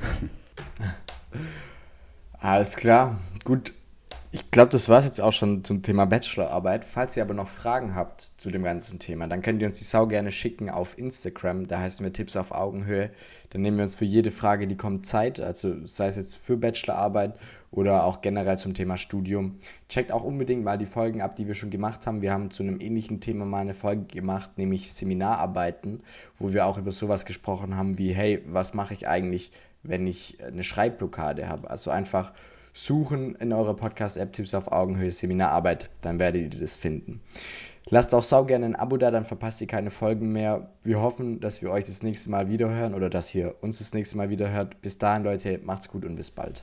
Alles 2.40 2.74
klar, 2.74 3.16
gut. 3.44 3.72
Ich 4.32 4.52
glaube, 4.52 4.70
das 4.70 4.88
war 4.88 5.00
es 5.00 5.06
jetzt 5.06 5.20
auch 5.20 5.32
schon 5.32 5.64
zum 5.64 5.82
Thema 5.82 6.04
Bachelorarbeit. 6.04 6.84
Falls 6.84 7.16
ihr 7.16 7.24
aber 7.24 7.34
noch 7.34 7.48
Fragen 7.48 7.96
habt 7.96 8.20
zu 8.20 8.52
dem 8.52 8.62
ganzen 8.62 9.00
Thema, 9.00 9.26
dann 9.26 9.42
könnt 9.42 9.60
ihr 9.60 9.66
uns 9.66 9.78
die 9.78 9.84
Sau 9.84 10.06
gerne 10.06 10.30
schicken 10.30 10.70
auf 10.70 10.96
Instagram. 10.96 11.66
Da 11.66 11.80
heißen 11.80 12.04
wir 12.06 12.12
Tipps 12.12 12.36
auf 12.36 12.52
Augenhöhe. 12.52 13.10
Dann 13.50 13.62
nehmen 13.62 13.78
wir 13.78 13.82
uns 13.82 13.96
für 13.96 14.04
jede 14.04 14.30
Frage, 14.30 14.68
die 14.68 14.76
kommt, 14.76 15.04
Zeit. 15.04 15.40
Also 15.40 15.84
sei 15.84 16.06
es 16.06 16.14
jetzt 16.14 16.36
für 16.36 16.56
Bachelorarbeit 16.56 17.36
oder 17.72 18.04
auch 18.04 18.20
generell 18.20 18.56
zum 18.56 18.72
Thema 18.72 18.98
Studium. 18.98 19.56
Checkt 19.88 20.12
auch 20.12 20.22
unbedingt 20.22 20.62
mal 20.62 20.78
die 20.78 20.86
Folgen 20.86 21.22
ab, 21.22 21.34
die 21.34 21.48
wir 21.48 21.54
schon 21.54 21.70
gemacht 21.70 22.06
haben. 22.06 22.22
Wir 22.22 22.32
haben 22.32 22.52
zu 22.52 22.62
einem 22.62 22.78
ähnlichen 22.80 23.18
Thema 23.18 23.44
mal 23.46 23.62
eine 23.62 23.74
Folge 23.74 24.04
gemacht, 24.04 24.58
nämlich 24.58 24.92
Seminararbeiten, 24.92 26.04
wo 26.38 26.52
wir 26.52 26.66
auch 26.66 26.78
über 26.78 26.92
sowas 26.92 27.24
gesprochen 27.24 27.76
haben 27.76 27.98
wie, 27.98 28.12
hey, 28.12 28.44
was 28.46 28.74
mache 28.74 28.94
ich 28.94 29.08
eigentlich, 29.08 29.50
wenn 29.82 30.06
ich 30.06 30.38
eine 30.40 30.62
Schreibblockade 30.62 31.48
habe? 31.48 31.68
Also 31.68 31.90
einfach 31.90 32.32
suchen 32.72 33.35
in 33.37 33.52
eurer 33.52 33.74
Podcast-App 33.74 34.33
Tipps 34.33 34.54
auf 34.54 34.70
Augenhöhe 34.70 35.12
Seminararbeit, 35.12 35.90
dann 36.00 36.18
werdet 36.18 36.54
ihr 36.54 36.61
das 36.61 36.76
finden. 36.76 37.20
Lasst 37.88 38.14
auch 38.14 38.22
sau 38.22 38.44
gerne 38.44 38.66
ein 38.66 38.76
Abo 38.76 38.96
da, 38.96 39.11
dann 39.11 39.24
verpasst 39.24 39.61
ihr 39.61 39.66
keine 39.66 39.90
Folgen 39.90 40.33
mehr. 40.33 40.70
Wir 40.85 41.00
hoffen, 41.00 41.40
dass 41.40 41.62
wir 41.62 41.70
euch 41.70 41.85
das 41.85 42.02
nächste 42.02 42.30
Mal 42.30 42.48
wiederhören 42.48 42.94
oder 42.94 43.11
dass 43.11 43.35
ihr 43.35 43.54
uns 43.62 43.78
das 43.78 43.94
nächste 43.94 44.16
Mal 44.16 44.30
wiederhört. 44.30 44.80
Bis 44.83 44.98
dahin, 44.98 45.24
Leute, 45.24 45.59
macht's 45.64 45.88
gut 45.88 46.04
und 46.04 46.16
bis 46.16 46.30
bald. 46.30 46.62